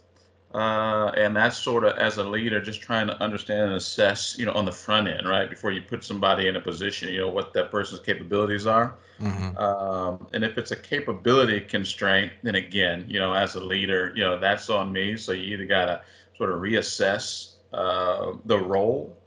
[0.54, 4.46] uh, and that's sort of as a leader, just trying to understand and assess, you
[4.46, 7.30] know, on the front end, right, before you put somebody in a position, you know,
[7.30, 8.96] what that person's capabilities are.
[9.20, 9.58] Mm-hmm.
[9.58, 14.24] Um, and if it's a capability constraint, then again, you know, as a leader, you
[14.24, 15.18] know, that's on me.
[15.18, 16.02] So you either got to
[16.38, 19.18] sort of reassess uh, the role,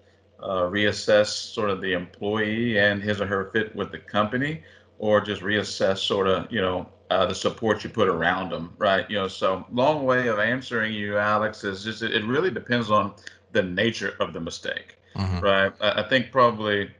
[0.43, 4.63] uh, reassess sort of the employee and his or her fit with the company,
[4.99, 9.09] or just reassess sort of, you know, uh, the support you put around them, right?
[9.11, 13.15] You know, so long way of answering you, Alex, is just it really depends on
[13.53, 15.41] the nature of the mistake, mm-hmm.
[15.41, 15.73] right?
[15.81, 16.91] I, I, think probably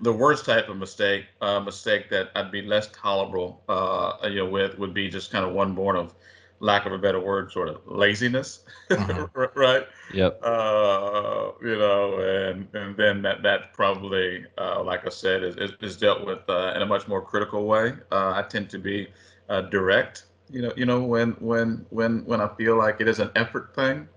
[0.00, 4.46] the worst type of mistake, uh, mistake that I'd be less tolerable, uh, you know,
[4.46, 6.14] with would be just kind of one born of
[6.60, 9.58] lack of a better word, sort of laziness, mm-hmm.
[9.58, 9.86] right?
[10.14, 10.40] Yep.
[10.42, 15.72] Uh, you know, and and then that that probably, uh, like I said, is, is,
[15.80, 17.92] is dealt with uh, in a much more critical way.
[18.12, 19.08] Uh, I tend to be
[19.52, 20.24] uh, direct.
[20.50, 23.74] You know, you know when when when when I feel like it is an effort
[23.74, 24.08] thing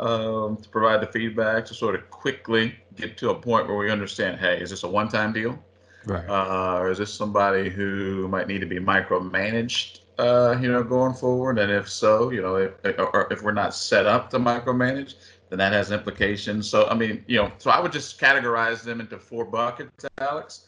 [0.00, 3.90] um, to provide the feedback to sort of quickly get to a point where we
[3.90, 5.58] understand, hey, is this a one-time deal?
[6.06, 6.26] Right.
[6.28, 10.00] Uh, or is this somebody who might need to be micromanaged?
[10.18, 13.74] Uh, you know, going forward, and if so, you know, if or if we're not
[13.74, 15.14] set up to micromanage,
[15.48, 16.68] then that has implications.
[16.68, 20.66] So, I mean, you know, so I would just categorize them into four buckets, Alex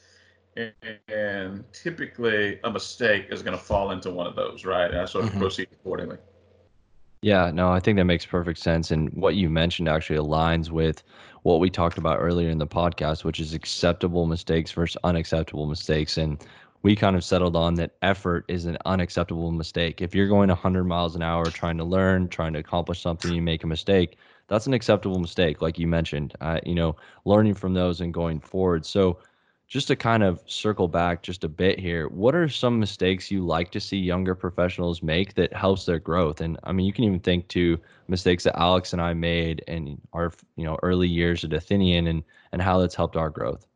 [0.56, 4.90] and typically a mistake is going to fall into one of those, right?
[4.90, 5.40] And I sort of mm-hmm.
[5.40, 6.18] proceed accordingly.
[7.22, 8.90] Yeah, no, I think that makes perfect sense.
[8.90, 11.04] And what you mentioned actually aligns with
[11.42, 16.18] what we talked about earlier in the podcast, which is acceptable mistakes versus unacceptable mistakes.
[16.18, 16.44] And
[16.82, 20.02] we kind of settled on that effort is an unacceptable mistake.
[20.02, 23.40] If you're going 100 miles an hour trying to learn, trying to accomplish something, you
[23.40, 26.34] make a mistake, that's an acceptable mistake, like you mentioned.
[26.40, 28.84] Uh, you know, learning from those and going forward.
[28.84, 29.18] So,
[29.72, 33.42] just to kind of circle back just a bit here, what are some mistakes you
[33.46, 36.42] like to see younger professionals make that helps their growth?
[36.42, 39.98] And I mean, you can even think to mistakes that Alex and I made in
[40.12, 43.66] our you know early years at Athenian and and how that's helped our growth.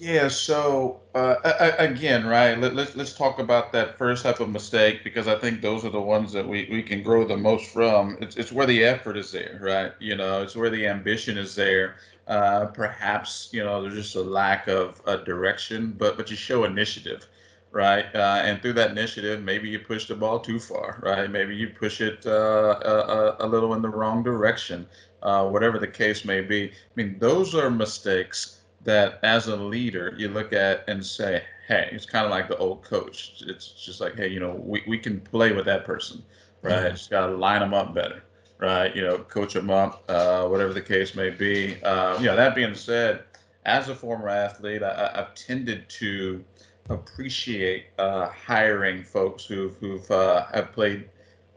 [0.00, 0.28] Yeah.
[0.28, 1.36] So uh,
[1.78, 2.56] again, right?
[2.58, 5.90] Let, let's let's talk about that first type of mistake because I think those are
[5.90, 8.16] the ones that we, we can grow the most from.
[8.20, 9.92] It's it's where the effort is there, right?
[9.98, 11.96] You know, it's where the ambition is there
[12.28, 16.64] uh, perhaps you know there's just a lack of a direction, but but you show
[16.64, 17.26] initiative,
[17.72, 18.14] right?
[18.14, 21.30] Uh, and through that initiative, maybe you push the ball too far, right?
[21.30, 24.86] Maybe you push it uh, a, a, little in the wrong direction,
[25.22, 26.66] uh, whatever the case may be.
[26.70, 31.88] I mean, those are mistakes that, as a leader, you look at and say, "Hey,
[31.92, 33.42] it's kind of like the old coach.
[33.46, 36.22] It's just like, hey, you know, we, we can play with that person,
[36.62, 36.74] right?
[36.74, 36.94] Mm-hmm.
[36.94, 38.22] Just got to line them up better."
[38.58, 38.94] right?
[38.94, 41.82] You know, coach them up, uh, whatever the case may be.
[41.82, 43.24] Uh, you know, that being said,
[43.64, 46.44] as a former athlete, I, have tended to
[46.90, 51.08] appreciate uh, hiring folks who've, who've uh, have played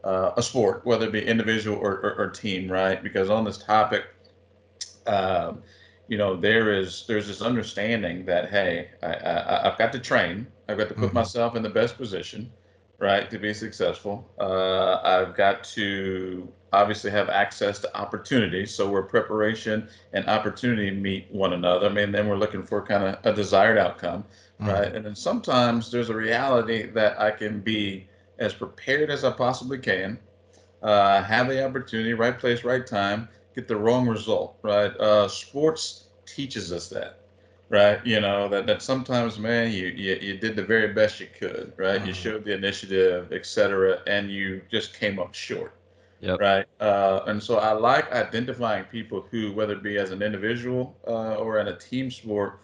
[0.04, 3.02] uh, a sport, whether it be individual or, or, or team, right?
[3.02, 4.04] Because on this topic,
[5.06, 5.62] um,
[6.08, 10.46] you know, there is there's this understanding that hey, I, I, have got to train,
[10.68, 11.14] I've got to put mm-hmm.
[11.14, 12.50] myself in the best position,
[12.98, 14.28] right, to be successful.
[14.38, 18.64] Uh, I've got to obviously have access to opportunity.
[18.66, 23.04] So where preparation and opportunity meet one another, I mean, then we're looking for kind
[23.04, 24.24] of a desired outcome,
[24.60, 24.70] mm-hmm.
[24.70, 24.94] right?
[24.94, 29.78] And then sometimes there's a reality that I can be as prepared as I possibly
[29.78, 30.18] can,
[30.82, 34.92] uh, have the opportunity, right place, right time, get the wrong result, right?
[34.98, 37.18] Uh, sports teaches us that.
[37.68, 41.28] Right, you know that, that sometimes, man, you, you you did the very best you
[41.38, 41.98] could, right?
[41.98, 42.08] Mm-hmm.
[42.08, 45.74] You showed the initiative, et cetera, and you just came up short
[46.22, 46.38] Yep.
[46.38, 46.66] Right.
[46.80, 51.34] Uh, and so I like identifying people who, whether it be as an individual uh,
[51.34, 52.60] or in a team sport,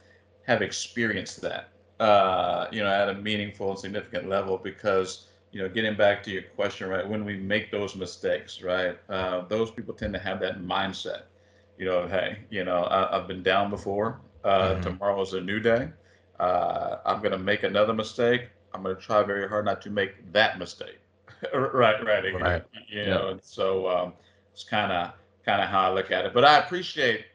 [0.46, 4.58] have experienced that, uh, you know, at a meaningful and significant level.
[4.58, 8.98] Because, you know, getting back to your question, right, when we make those mistakes, right,
[9.08, 11.22] uh, those people tend to have that mindset,
[11.78, 14.20] you know, hey, you know, I, have been down before.
[14.44, 14.82] Uh, mm-hmm.
[14.82, 15.88] Tomorrow's a new day.
[16.38, 18.48] Uh, I'm going to make another mistake.
[18.72, 20.98] I'm going to try very hard not to make that mistake
[21.54, 22.62] right, right, again, right.
[22.88, 24.12] You know, and so um,
[24.52, 25.12] it's kind of
[25.44, 26.34] kind of how I look at it.
[26.34, 27.26] But I appreciate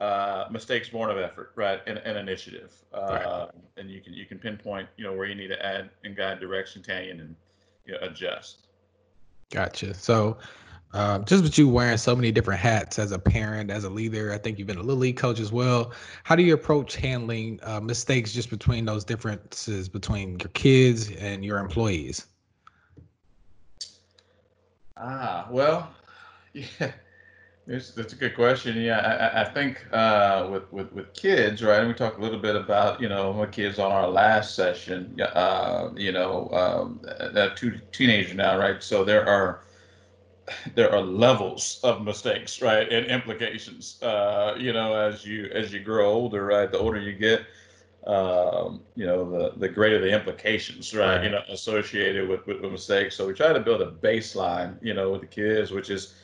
[0.00, 2.72] uh, mistakes born of effort, right, and, and initiative.
[2.92, 3.48] Uh, right.
[3.76, 6.40] And you can you can pinpoint, you know, where you need to add and guide
[6.40, 7.34] direction, Tanyan, and
[8.00, 8.66] adjust.
[9.50, 9.94] Gotcha.
[9.94, 10.38] So
[10.92, 14.32] Uh, just with you wearing so many different hats as a parent, as a leader,
[14.32, 15.92] I think you've been a little league coach as well.
[16.24, 21.44] How do you approach handling uh, mistakes just between those differences between your kids and
[21.44, 22.26] your employees?
[24.96, 25.94] Ah, well,
[26.52, 26.92] yeah,
[27.70, 28.76] that's, that's a good question.
[28.76, 31.78] Yeah, I, I think uh, with, with with kids, right?
[31.78, 35.18] And we talked a little bit about you know my kids on our last session.
[35.20, 37.00] Uh, you know, um,
[37.32, 38.82] they're two teenagers now, right?
[38.82, 39.62] So there are
[40.74, 44.02] there are levels of mistakes, right, and implications.
[44.02, 47.46] Uh, you know, as you as you grow older, right, the older you get,
[48.06, 51.24] um, you know, the the greater the implications, right, right.
[51.24, 53.16] you know, associated with, with, with mistakes.
[53.16, 56.14] So we try to build a baseline, you know, with the kids, which is,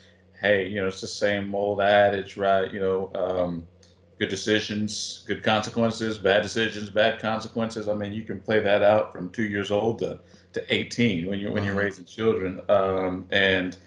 [0.41, 2.71] hey, you know, it's the same old adage, right?
[2.71, 3.67] You know, um,
[4.19, 7.87] good decisions, good consequences, bad decisions, bad consequences.
[7.87, 10.19] I mean, you can play that out from two years old to,
[10.53, 11.83] to 18 when you're when you're mm-hmm.
[11.83, 13.77] raising children, um, and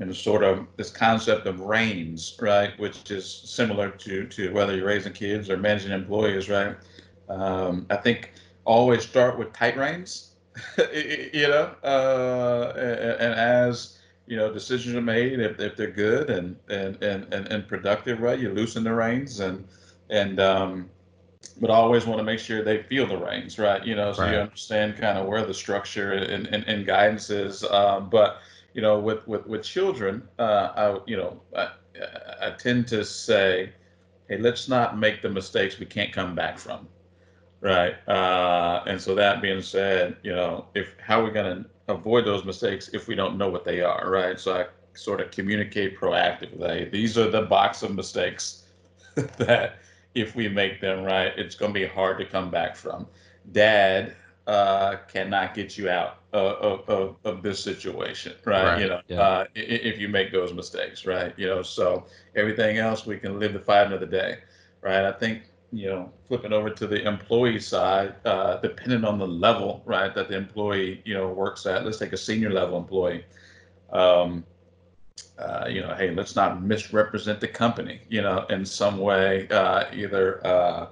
[0.00, 4.86] and sort of this concept of reins, right, which is similar to to whether you're
[4.86, 6.76] raising kids or managing employees, right.
[7.28, 8.32] Um, I think
[8.64, 10.32] always start with tight reins,
[10.92, 13.97] you know, uh, and, and, as
[14.28, 18.20] you know decisions are made, if, if they're good and, and and and and productive,
[18.20, 19.66] right, you loosen the reins and
[20.10, 20.90] and um,
[21.60, 23.84] but I always want to make sure they feel the reins, right?
[23.84, 24.32] You know, so right.
[24.32, 27.64] you understand kind of where the structure and, and, and guidance is.
[27.64, 28.40] Um, but
[28.74, 31.70] you know, with with with children, uh, I you know, I,
[32.40, 33.72] I tend to say,
[34.28, 36.86] hey, let's not make the mistakes we can't come back from,
[37.60, 37.96] right?
[38.08, 42.24] Uh, and so that being said, you know, if how are we going to avoid
[42.24, 44.38] those mistakes if we don't know what they are, right?
[44.38, 46.90] So I sort of communicate proactively.
[46.90, 48.64] These are the box of mistakes
[49.14, 49.78] that
[50.14, 53.06] if we make them right, it's going to be hard to come back from.
[53.52, 58.64] Dad uh, cannot get you out of, of, of this situation, right?
[58.64, 58.80] right.
[58.80, 59.20] You know, yeah.
[59.20, 61.32] uh, if you make those mistakes, right?
[61.36, 64.38] You know, so everything else we can live to fight another day,
[64.80, 65.04] right?
[65.04, 65.42] I think
[65.72, 70.28] you know, flipping over to the employee side, uh, depending on the level, right, that
[70.28, 71.84] the employee you know works at.
[71.84, 73.24] Let's take a senior level employee.
[73.92, 74.44] Um,
[75.38, 79.84] uh, you know, hey, let's not misrepresent the company, you know, in some way, uh,
[79.92, 80.88] either uh,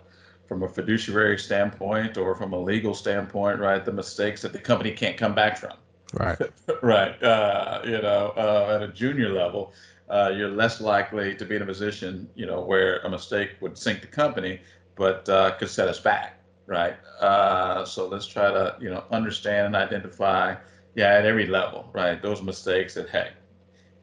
[0.46, 3.84] from a fiduciary standpoint or from a legal standpoint, right?
[3.84, 5.72] The mistakes that the company can't come back from.
[6.14, 6.38] Right.
[6.82, 7.20] right.
[7.22, 9.72] Uh, you know, uh, at a junior level,
[10.08, 13.76] uh, you're less likely to be in a position, you know, where a mistake would
[13.76, 14.60] sink the company,
[14.94, 16.40] but uh, could set us back.
[16.66, 16.96] Right.
[17.20, 20.56] Uh, so let's try to, you know, understand and identify,
[20.94, 22.20] yeah, at every level, right?
[22.20, 23.30] Those mistakes that, hey,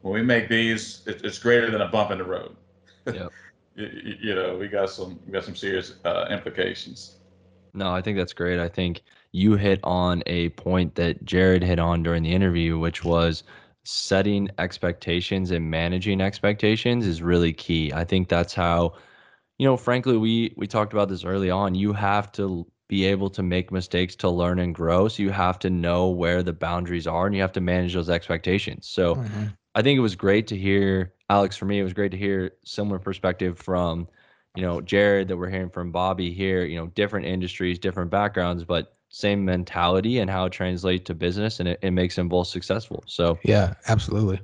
[0.00, 2.56] when we make these, it, it's greater than a bump in the road.
[3.06, 3.32] Yep.
[3.74, 7.16] you, you know, we got some we got some serious uh, implications.
[7.74, 8.58] No, I think that's great.
[8.58, 9.02] I think
[9.32, 13.42] you hit on a point that Jared hit on during the interview, which was
[13.84, 17.92] setting expectations and managing expectations is really key.
[17.92, 18.94] I think that's how,
[19.58, 21.74] you know, frankly, we we talked about this early on.
[21.74, 25.08] You have to be able to make mistakes to learn and grow.
[25.08, 28.10] So you have to know where the boundaries are and you have to manage those
[28.10, 28.86] expectations.
[28.86, 29.44] So mm-hmm.
[29.74, 31.56] I think it was great to hear Alex.
[31.56, 34.06] For me, it was great to hear similar perspective from,
[34.54, 36.64] you know, Jared that we're hearing from Bobby here.
[36.64, 41.60] You know, different industries, different backgrounds, but same mentality and how it translates to business,
[41.60, 43.04] and it, it makes them both successful.
[43.06, 44.40] So yeah, absolutely.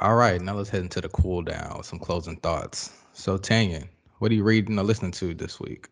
[0.00, 1.82] All right, now let's head into the cool down.
[1.82, 2.90] Some closing thoughts.
[3.14, 3.84] So Tanya,
[4.18, 5.88] what are you reading or listening to this week?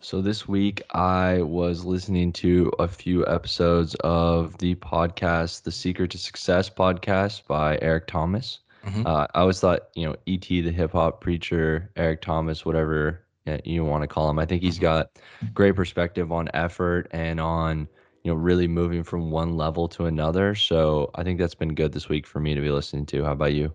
[0.00, 6.10] So this week I was listening to a few episodes of the podcast, The Secret
[6.12, 8.60] to Success podcast by Eric Thomas.
[8.84, 9.06] Mm-hmm.
[9.06, 13.20] Uh, I always thought, you know, ET, the hip hop preacher, Eric Thomas, whatever
[13.64, 14.38] you want to call him.
[14.38, 14.82] I think he's mm-hmm.
[14.82, 15.18] got
[15.54, 17.88] great perspective on effort and on,
[18.24, 20.54] you know, really moving from one level to another.
[20.54, 23.24] So I think that's been good this week for me to be listening to.
[23.24, 23.72] How about you?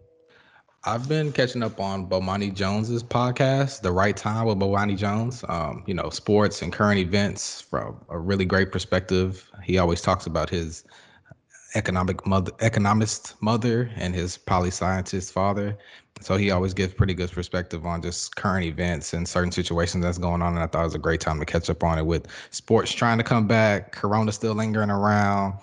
[0.86, 5.46] I've been catching up on Bomani Jones's podcast, The Right Time with Bomani Jones.
[5.48, 9.50] Um, you know, sports and current events from a really great perspective.
[9.64, 10.84] He always talks about his
[11.76, 15.78] economic mother, economist mother, and his poli scientist father.
[16.22, 20.18] So he always gives pretty good perspective on just current events and certain situations that's
[20.18, 20.54] going on.
[20.54, 22.94] And I thought it was a great time to catch up on it with sports
[22.94, 25.56] trying to come back, Corona still lingering around,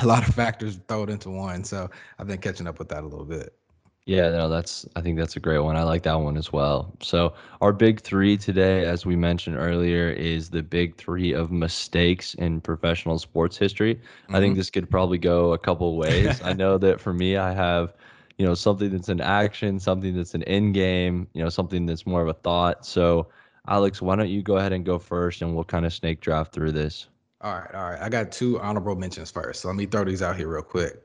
[0.00, 1.64] a lot of factors thrown into one.
[1.64, 3.54] So I've been catching up with that a little bit.
[4.04, 5.76] Yeah, no, that's I think that's a great one.
[5.76, 6.92] I like that one as well.
[7.00, 12.34] So our big three today, as we mentioned earlier, is the big three of mistakes
[12.34, 13.94] in professional sports history.
[13.94, 14.34] Mm-hmm.
[14.34, 14.58] I think mm-hmm.
[14.58, 16.42] this could probably go a couple ways.
[16.42, 17.94] I know that for me, I have,
[18.38, 22.04] you know, something that's an action, something that's an in game, you know, something that's
[22.04, 22.84] more of a thought.
[22.84, 23.28] So
[23.68, 26.52] Alex, why don't you go ahead and go first and we'll kind of snake draft
[26.52, 27.06] through this.
[27.40, 28.00] All right, all right.
[28.00, 29.62] I got two honorable mentions first.
[29.62, 31.02] So let me throw these out here real quick.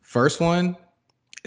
[0.00, 0.76] First one,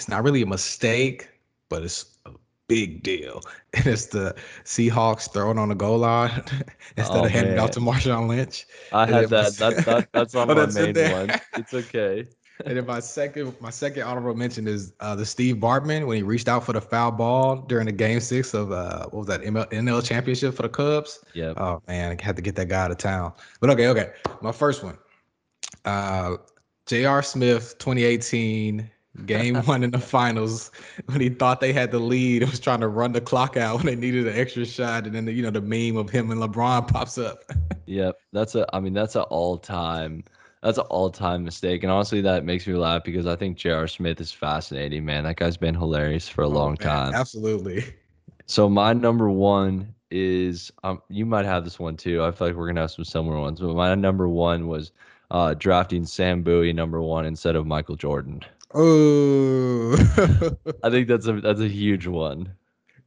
[0.02, 1.30] it's not really a mistake,
[1.70, 2.32] but it's a
[2.68, 3.42] big deal.
[3.74, 4.36] And it's the
[4.66, 6.44] Seahawks throwing on the goal line
[6.98, 8.66] instead oh, of handing out to Marshawn Lynch.
[8.92, 9.54] I had that.
[9.56, 10.10] that, that.
[10.12, 11.32] That's on oh, my main one.
[11.56, 12.28] It's okay
[12.66, 16.24] and then my second my second honorable mention is uh, the Steve Bartman when he
[16.24, 19.42] reached out for the foul ball during the game six of uh, what was that
[19.42, 21.24] ML, NL championship for the Cubs.
[21.34, 21.54] Yeah.
[21.58, 23.34] Oh man, I had to get that guy out of town.
[23.62, 24.12] But okay, okay.
[24.42, 24.98] My first one.
[25.86, 26.38] Uh
[26.88, 27.24] J.R.
[27.24, 28.90] Smith 2018
[29.26, 30.72] game one in the finals
[31.06, 33.78] when he thought they had the lead and was trying to run the clock out
[33.78, 36.32] when they needed an extra shot and then the, you know the meme of him
[36.32, 37.44] and LeBron pops up.
[37.86, 40.24] yep, that's a I mean that's an all-time
[40.62, 43.88] that's an all-time mistake, and honestly, that makes me laugh because I think J.R.
[43.88, 45.24] Smith is fascinating, man.
[45.24, 47.14] That guy's been hilarious for a oh, long man, time.
[47.16, 47.84] Absolutely.
[48.46, 52.24] So my number one is um, you might have this one too.
[52.24, 54.92] I feel like we're gonna have some similar ones, but my number one was
[55.32, 58.42] uh, drafting Sam Bowie number one instead of Michael Jordan.
[58.74, 59.94] Oh,
[60.84, 62.54] I think that's a that's a huge one.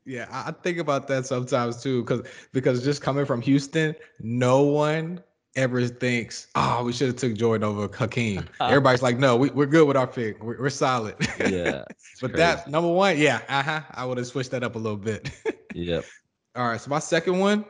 [0.05, 5.23] Yeah, I think about that sometimes too, because because just coming from Houston, no one
[5.57, 8.47] ever thinks, oh, we should have took Jordan over Hakeem.
[8.61, 10.43] Everybody's like, no, we, we're good with our pick.
[10.43, 11.15] We're, we're solid.
[11.39, 11.85] Yeah.
[12.21, 12.37] but crazy.
[12.37, 13.83] that number one, yeah, uh-huh.
[13.93, 15.31] I would have switched that up a little bit.
[15.75, 16.05] yep.
[16.57, 16.81] All right.
[16.81, 17.65] So my second one,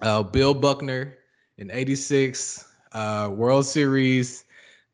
[0.00, 1.18] uh, Bill Buckner
[1.58, 4.44] in 86, uh, World Series.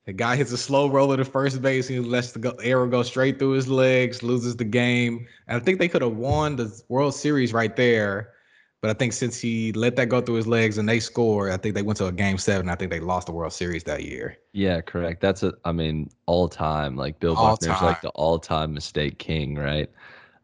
[0.09, 1.87] The guy hits a slow roller to first base.
[1.87, 5.27] He lets the arrow go straight through his legs, loses the game.
[5.47, 8.33] And I think they could have won the World Series right there
[8.81, 11.57] but I think since he let that go through his legs and they scored, I
[11.57, 12.69] think they went to a game seven.
[12.69, 14.37] I think they lost the World Series that year.
[14.53, 15.21] Yeah, correct.
[15.21, 16.97] That's a, I mean, all time.
[16.97, 17.85] Like Bill all Buckner's time.
[17.85, 19.91] like the all time mistake king, right?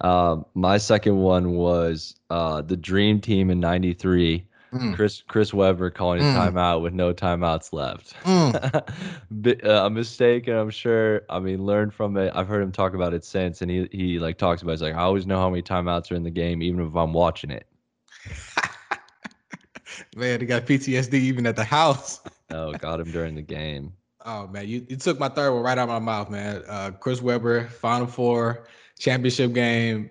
[0.00, 4.44] Um, my second one was uh, the Dream Team in '93.
[4.74, 4.96] Mm.
[4.96, 6.34] Chris Chris Webber calling a mm.
[6.34, 8.14] timeout with no timeouts left.
[8.24, 9.62] Mm.
[9.86, 11.22] a mistake, and I'm sure.
[11.30, 12.32] I mean, learn from it.
[12.34, 14.72] I've heard him talk about it since, and he he like talks about.
[14.72, 14.74] It.
[14.74, 17.12] It's like I always know how many timeouts are in the game, even if I'm
[17.12, 17.68] watching it.
[20.16, 22.20] man, he got PTSD even at the house.
[22.50, 23.92] oh, got him during the game.
[24.26, 26.62] Oh man, you, you took my third one right out of my mouth, man.
[26.66, 28.66] Uh, Chris Webber, Final Four,
[28.98, 30.08] championship game.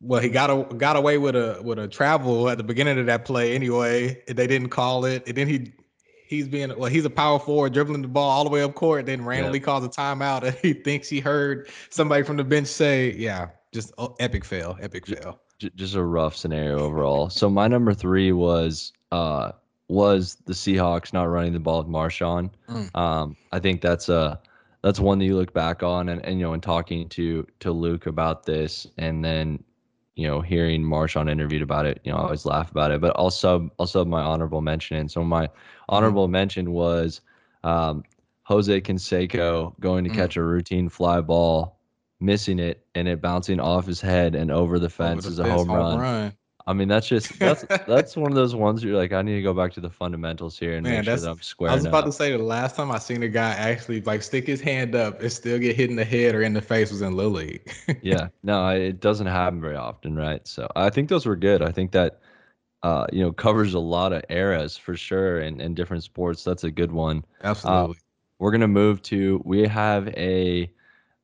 [0.00, 3.06] Well, he got a, got away with a with a travel at the beginning of
[3.06, 4.22] that play anyway.
[4.26, 5.72] They didn't call it, and then he
[6.26, 9.06] he's being well, he's a power forward dribbling the ball all the way up court,
[9.06, 13.12] then randomly calls a timeout, and he thinks he heard somebody from the bench say,
[13.14, 15.40] "Yeah, just oh, epic fail, epic fail."
[15.74, 17.28] just a rough scenario overall.
[17.30, 19.52] So my number three was uh
[19.88, 22.50] was the Seahawks not running the ball with Marshawn.
[22.68, 22.94] Mm.
[22.96, 24.38] Um, I think that's a
[24.82, 27.72] that's one that you look back on and, and you know in talking to to
[27.72, 29.62] Luke about this and then
[30.18, 33.00] you know hearing Marshawn interviewed about it, you know I always laugh about it.
[33.00, 34.96] But also also my honorable mention.
[34.98, 35.48] And so my
[35.88, 36.32] honorable mm.
[36.32, 37.20] mention was
[37.62, 38.02] um,
[38.42, 40.14] Jose Canseco going to mm.
[40.14, 41.78] catch a routine fly ball
[42.20, 45.48] missing it and it bouncing off his head and over the fence over the is
[45.48, 45.98] a home, home run.
[46.00, 46.32] run.
[46.68, 49.42] I mean, that's just that's that's one of those ones you're like, I need to
[49.42, 51.70] go back to the fundamentals here and Man, make sure that I'm square.
[51.70, 52.10] I was about up.
[52.10, 55.22] to say the last time I seen a guy actually like stick his hand up
[55.22, 57.72] and still get hit in the head or in the face was in Little League.
[58.02, 60.46] yeah, no, it doesn't happen very often, right?
[60.46, 61.62] So I think those were good.
[61.62, 62.20] I think that
[62.82, 66.44] uh, you know covers a lot of eras for sure and in different sports.
[66.44, 67.24] That's a good one.
[67.42, 67.96] Absolutely.
[67.96, 67.98] Uh,
[68.40, 70.70] we're gonna move to we have a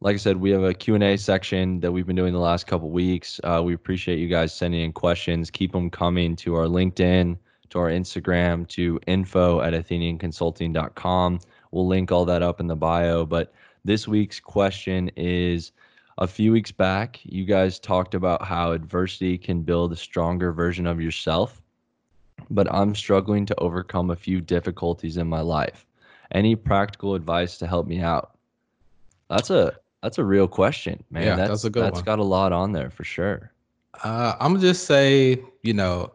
[0.04, 2.90] like I said, we have a Q&A section that we've been doing the last couple
[2.90, 3.40] weeks.
[3.42, 5.50] Uh, we appreciate you guys sending in questions.
[5.50, 7.38] Keep them coming to our LinkedIn,
[7.70, 11.40] to our Instagram, to info at athenianconsulting.com.
[11.70, 13.24] We'll link all that up in the bio.
[13.24, 13.54] But
[13.86, 15.72] this week's question is
[16.18, 20.86] a few weeks back, you guys talked about how adversity can build a stronger version
[20.86, 21.62] of yourself.
[22.50, 25.86] But I'm struggling to overcome a few difficulties in my life.
[26.32, 28.36] Any practical advice to help me out?
[29.30, 29.74] That's a
[30.04, 31.24] that's a real question, man.
[31.24, 32.04] Yeah, that's, that's a good That's one.
[32.04, 33.50] got a lot on there for sure.
[34.04, 36.12] Uh, I'm just say, you know,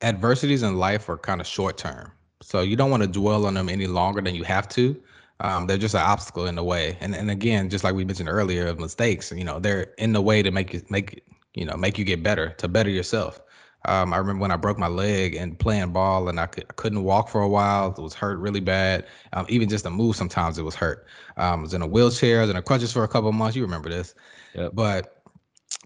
[0.00, 2.10] adversities in life are kind of short term,
[2.40, 4.96] so you don't want to dwell on them any longer than you have to.
[5.40, 8.30] Um, they're just an obstacle in the way, and and again, just like we mentioned
[8.30, 9.30] earlier, of mistakes.
[9.32, 11.22] You know, they're in the way to make you make
[11.54, 13.38] you know make you get better, to better yourself.
[13.84, 16.72] Um, I remember when I broke my leg and playing ball, and I, could, I
[16.74, 17.94] couldn't walk for a while.
[17.96, 19.06] It was hurt really bad.
[19.32, 21.06] Um, even just to move, sometimes it was hurt.
[21.36, 23.34] Um, I was in a wheelchair, I was in a crutches for a couple of
[23.34, 23.56] months.
[23.56, 24.14] You remember this?
[24.54, 24.72] Yep.
[24.74, 25.22] But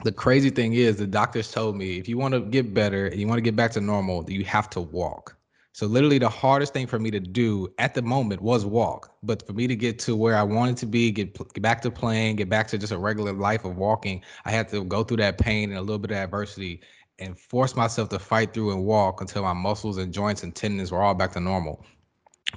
[0.05, 3.21] the crazy thing is, the doctors told me if you want to get better and
[3.21, 5.37] you want to get back to normal, you have to walk.
[5.75, 9.17] So literally, the hardest thing for me to do at the moment was walk.
[9.23, 11.91] But for me to get to where I wanted to be, get, get back to
[11.91, 15.17] playing, get back to just a regular life of walking, I had to go through
[15.19, 16.83] that pain and a little bit of adversity
[17.23, 20.93] and force myself to fight through and walk until my muscles and joints and tendons
[20.93, 21.85] were all back to normal.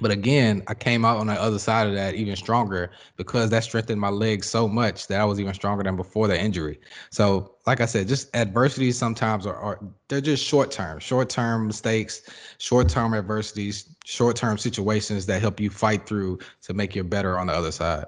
[0.00, 3.64] But again, I came out on the other side of that even stronger because that
[3.64, 6.78] strengthened my legs so much that I was even stronger than before the injury.
[7.10, 11.66] So, like I said, just adversities sometimes are, are they're just short term, short term
[11.66, 17.02] mistakes, short term adversities, short term situations that help you fight through to make you
[17.02, 18.04] better on the other side.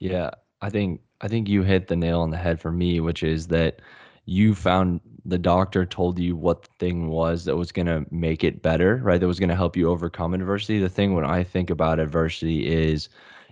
[0.00, 0.30] Yeah,
[0.62, 3.46] I think I think you hit the nail on the head for me, which is
[3.48, 3.80] that
[4.24, 8.44] you found the doctor told you what the thing was that was going to make
[8.44, 9.20] it better, right?
[9.20, 10.78] That was going to help you overcome adversity.
[10.78, 13.08] The thing when I think about adversity is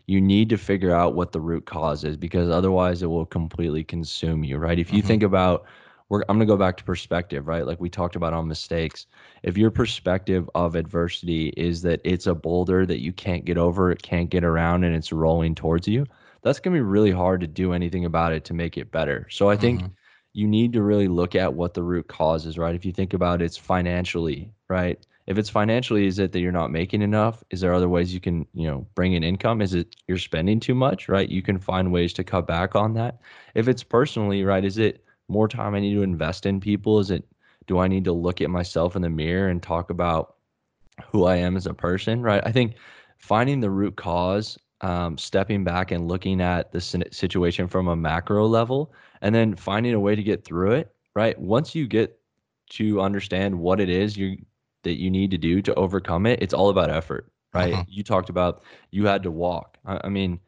[0.07, 3.85] you need to figure out what the root cause is because otherwise it will completely
[3.85, 4.79] consume you, right?
[4.79, 5.09] If you mm-hmm.
[5.09, 5.67] think about
[6.09, 7.67] we're, I'm going to go back to perspective, right?
[7.67, 9.07] Like we talked about on mistakes.
[9.43, 13.91] If your perspective of adversity is that it's a boulder that you can't get over,
[13.91, 16.07] it can't get around, and it's rolling towards you,
[16.41, 19.27] that's going to be really hard to do anything about it to make it better.
[19.31, 19.93] So I think mm-hmm
[20.39, 22.77] you need to really look at what the root cause is, right?
[22.77, 25.05] If you think about it's financially, right?
[25.27, 27.43] If it's financially, is it that you're not making enough?
[27.51, 29.61] Is there other ways you can, you know, bring in income?
[29.61, 31.29] Is it you're spending too much, right?
[31.29, 33.19] You can find ways to cut back on that.
[33.57, 37.01] If it's personally, right, is it more time I need to invest in people?
[37.01, 37.27] Is it
[37.67, 40.37] do I need to look at myself in the mirror and talk about
[41.11, 42.43] who I am as a person, right?
[42.47, 42.75] I think
[43.19, 48.47] finding the root cause, um, stepping back and looking at the situation from a macro
[48.47, 51.39] level and then finding a way to get through it, right?
[51.39, 52.19] Once you get
[52.71, 54.37] to understand what it is you
[54.83, 57.75] that you need to do to overcome it, it's all about effort, right?
[57.75, 57.85] Uh-huh.
[57.89, 59.79] You talked about you had to walk.
[59.85, 60.41] I, I mean,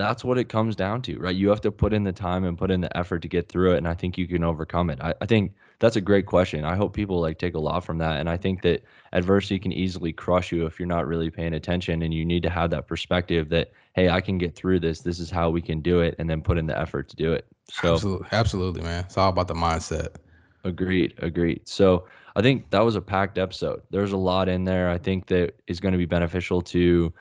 [0.00, 1.34] that's what it comes down to, right?
[1.34, 3.74] You have to put in the time and put in the effort to get through
[3.74, 3.78] it.
[3.78, 5.00] And I think you can overcome it.
[5.00, 6.64] I, I, think that's a great question.
[6.64, 8.18] I hope people like take a lot from that.
[8.18, 8.82] And I think that
[9.12, 12.50] adversity can easily crush you if you're not really paying attention and you need to
[12.50, 15.00] have that perspective that, hey, I can get through this.
[15.00, 16.14] This is how we can do it.
[16.18, 17.46] And then put in the effort to do it.
[17.70, 19.04] So absolutely, absolutely, man.
[19.04, 20.16] It's all about the mindset.
[20.64, 21.66] Agreed, agreed.
[21.66, 23.82] So I think that was a packed episode.
[23.90, 24.90] There's a lot in there.
[24.90, 27.12] I think that is going to be beneficial to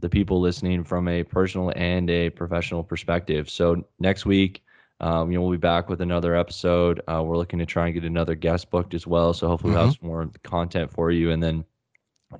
[0.00, 3.48] the people listening from a personal and a professional perspective.
[3.48, 4.62] So next week,
[5.00, 7.00] um, you know, we'll be back with another episode.
[7.08, 9.32] Uh, we're looking to try and get another guest booked as well.
[9.32, 9.78] So hopefully, mm-hmm.
[9.78, 11.30] we'll have some more content for you.
[11.30, 11.64] And then,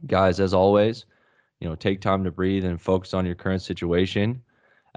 [0.06, 1.06] guys, as always,
[1.60, 4.42] you know, take time to breathe and focus on your current situation.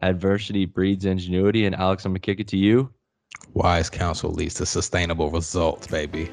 [0.01, 1.65] Adversity breeds ingenuity.
[1.65, 2.91] And Alex, I'm gonna kick it to you.
[3.53, 6.29] Wise counsel leads to sustainable results, baby.